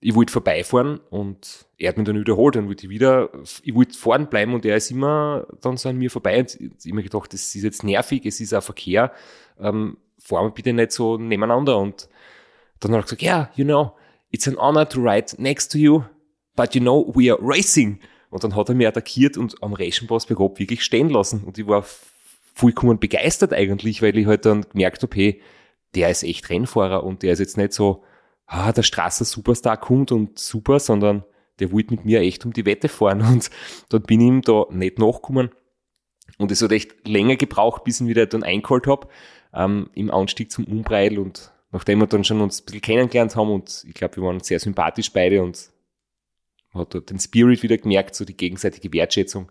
Ich 0.00 0.14
wollte 0.14 0.32
vorbeifahren 0.32 0.98
und 1.10 1.66
er 1.78 1.90
hat 1.90 1.98
mich 1.98 2.06
dann 2.06 2.18
wiederholt. 2.18 2.56
Dann 2.56 2.66
wollte 2.66 2.86
ich 2.86 2.90
wieder, 2.90 3.30
ich 3.62 3.74
wollte 3.74 3.96
fahren 3.96 4.28
bleiben 4.28 4.54
und 4.54 4.64
er 4.64 4.76
ist 4.76 4.90
immer 4.90 5.46
dann 5.60 5.76
so 5.76 5.90
an 5.90 5.98
mir 5.98 6.10
vorbei. 6.10 6.40
Und 6.40 6.58
ich 6.58 6.70
habe 6.86 6.94
mir 6.94 7.02
gedacht, 7.02 7.32
das 7.32 7.54
ist 7.54 7.62
jetzt 7.62 7.84
nervig, 7.84 8.24
es 8.24 8.40
ist 8.40 8.54
ein 8.54 8.62
Verkehr. 8.62 9.12
Ähm, 9.60 9.98
fahren 10.18 10.46
wir 10.46 10.50
bitte 10.50 10.72
nicht 10.72 10.92
so 10.92 11.18
nebeneinander. 11.18 11.78
Und 11.78 12.08
dann 12.80 12.92
hat 12.92 13.00
er 13.00 13.02
gesagt, 13.02 13.22
ja, 13.22 13.36
yeah, 13.36 13.50
you 13.54 13.64
know, 13.64 13.92
it's 14.30 14.48
an 14.48 14.56
honor 14.56 14.88
to 14.88 15.00
ride 15.00 15.34
next 15.38 15.70
to 15.72 15.78
you, 15.78 16.04
but 16.56 16.74
you 16.74 16.80
know, 16.80 17.12
we 17.14 17.30
are 17.30 17.38
racing. 17.40 18.00
Und 18.34 18.42
dann 18.42 18.56
hat 18.56 18.68
er 18.68 18.74
mich 18.74 18.88
attackiert 18.88 19.36
und 19.36 19.62
am 19.62 19.74
Reschenpass 19.74 20.26
bei 20.26 20.34
Rob 20.34 20.58
wirklich 20.58 20.82
stehen 20.82 21.08
lassen. 21.08 21.44
Und 21.44 21.56
ich 21.56 21.68
war 21.68 21.84
vollkommen 22.52 22.98
begeistert 22.98 23.52
eigentlich, 23.52 24.02
weil 24.02 24.18
ich 24.18 24.26
halt 24.26 24.44
dann 24.44 24.66
gemerkt 24.72 25.04
habe, 25.04 25.14
hey, 25.14 25.40
der 25.94 26.10
ist 26.10 26.24
echt 26.24 26.50
Rennfahrer 26.50 27.04
und 27.04 27.22
der 27.22 27.34
ist 27.34 27.38
jetzt 27.38 27.56
nicht 27.56 27.72
so, 27.72 28.02
ah, 28.48 28.72
der 28.72 28.82
Strasser 28.82 29.24
Superstar 29.24 29.76
kommt 29.76 30.10
und 30.10 30.36
super, 30.36 30.80
sondern 30.80 31.22
der 31.60 31.70
wollte 31.70 31.94
mit 31.94 32.04
mir 32.04 32.22
echt 32.22 32.44
um 32.44 32.52
die 32.52 32.66
Wette 32.66 32.88
fahren. 32.88 33.20
Und 33.24 33.50
dann 33.90 34.02
bin 34.02 34.20
ich 34.20 34.26
ihm 34.26 34.42
da 34.42 34.66
nicht 34.70 34.98
nachgekommen. 34.98 35.50
Und 36.36 36.50
es 36.50 36.60
hat 36.60 36.72
echt 36.72 37.06
länger 37.06 37.36
gebraucht, 37.36 37.84
bis 37.84 38.00
ich 38.00 38.00
ihn 38.00 38.08
wieder 38.08 38.26
dann 38.26 38.42
eingeholt 38.42 38.88
habe, 38.88 39.06
ähm, 39.54 39.90
im 39.94 40.10
Anstieg 40.10 40.50
zum 40.50 40.64
Umbreil. 40.64 41.20
Und 41.20 41.52
nachdem 41.70 42.00
wir 42.00 42.08
dann 42.08 42.24
schon 42.24 42.40
uns 42.40 42.60
ein 42.60 42.64
bisschen 42.64 42.80
kennengelernt 42.80 43.36
haben 43.36 43.52
und 43.52 43.84
ich 43.86 43.94
glaube, 43.94 44.16
wir 44.16 44.24
waren 44.24 44.40
sehr 44.40 44.58
sympathisch 44.58 45.12
beide 45.12 45.40
und 45.40 45.70
hat 46.74 46.94
dort 46.94 47.10
den 47.10 47.18
Spirit 47.18 47.62
wieder 47.62 47.78
gemerkt, 47.78 48.14
so 48.14 48.24
die 48.24 48.36
gegenseitige 48.36 48.92
Wertschätzung. 48.92 49.50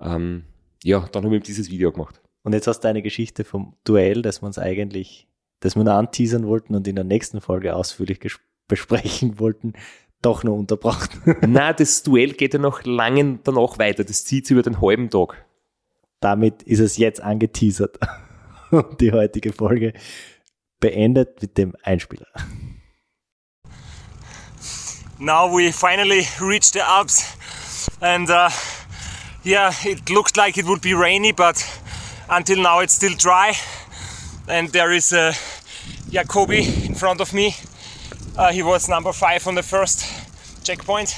Ähm, 0.00 0.44
ja, 0.82 1.08
dann 1.12 1.24
haben 1.24 1.32
wir 1.32 1.40
dieses 1.40 1.70
Video 1.70 1.92
gemacht. 1.92 2.20
Und 2.42 2.52
jetzt 2.54 2.66
hast 2.66 2.80
du 2.80 2.88
eine 2.88 3.02
Geschichte 3.02 3.44
vom 3.44 3.76
Duell, 3.84 4.22
das 4.22 4.42
wir 4.42 4.46
uns 4.46 4.58
eigentlich, 4.58 5.28
das 5.60 5.76
wir 5.76 5.84
noch 5.84 5.92
anteasern 5.92 6.46
wollten 6.46 6.74
und 6.74 6.88
in 6.88 6.96
der 6.96 7.04
nächsten 7.04 7.40
Folge 7.40 7.74
ausführlich 7.76 8.18
besprechen 8.66 9.38
wollten, 9.38 9.74
doch 10.22 10.44
noch 10.44 10.56
unterbracht. 10.56 11.10
Na, 11.46 11.72
das 11.72 12.02
Duell 12.02 12.32
geht 12.32 12.54
ja 12.54 12.60
noch 12.60 12.84
lange 12.84 13.38
danach 13.42 13.78
weiter. 13.78 14.04
Das 14.04 14.24
zieht 14.24 14.46
sich 14.46 14.54
über 14.54 14.62
den 14.62 14.80
halben 14.80 15.10
Tag. 15.10 15.44
Damit 16.20 16.62
ist 16.62 16.80
es 16.80 16.96
jetzt 16.96 17.20
angeteasert. 17.20 17.98
Und 18.70 19.00
die 19.00 19.12
heutige 19.12 19.52
Folge 19.52 19.92
beendet 20.80 21.42
mit 21.42 21.58
dem 21.58 21.76
Einspieler. 21.82 22.28
Now 25.22 25.46
we 25.46 25.70
finally 25.70 26.22
reached 26.40 26.72
the 26.74 26.80
Alps. 26.80 27.36
And 28.00 28.28
uh, 28.28 28.50
yeah 29.44 29.72
it 29.84 30.10
looked 30.10 30.36
like 30.36 30.58
it 30.58 30.64
would 30.66 30.82
be 30.82 30.94
rainy 30.94 31.32
but 31.32 31.80
until 32.28 32.62
now 32.62 32.80
it's 32.80 32.94
still 32.94 33.14
dry. 33.16 33.54
And 34.48 34.68
there 34.70 34.92
is 34.92 35.12
uh, 35.12 35.32
Jacobi 36.10 36.86
in 36.86 36.94
front 36.94 37.20
of 37.20 37.32
me. 37.32 37.54
Uh, 38.36 38.52
he 38.52 38.62
was 38.62 38.88
number 38.88 39.12
five 39.12 39.46
on 39.46 39.54
the 39.54 39.62
first 39.62 40.04
checkpoint. 40.64 41.16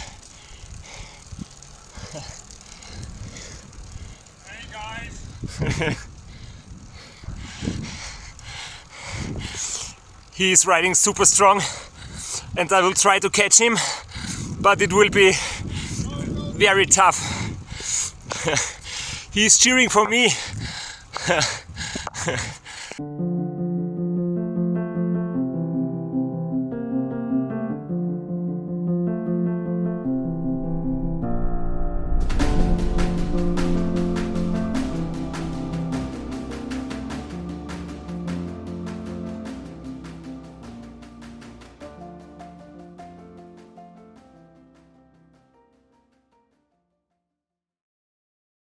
Hey 4.46 4.64
guys 4.72 6.04
he's 10.34 10.66
riding 10.66 10.94
super 10.94 11.24
strong 11.24 11.60
and 12.56 12.72
I 12.72 12.80
will 12.80 12.94
try 12.94 13.18
to 13.18 13.30
catch 13.30 13.60
him, 13.60 13.76
but 14.60 14.80
it 14.80 14.92
will 14.92 15.10
be 15.10 15.32
very 16.56 16.86
tough. 16.86 17.18
He's 19.32 19.58
cheering 19.58 19.88
for 19.88 20.08
me. 20.08 20.30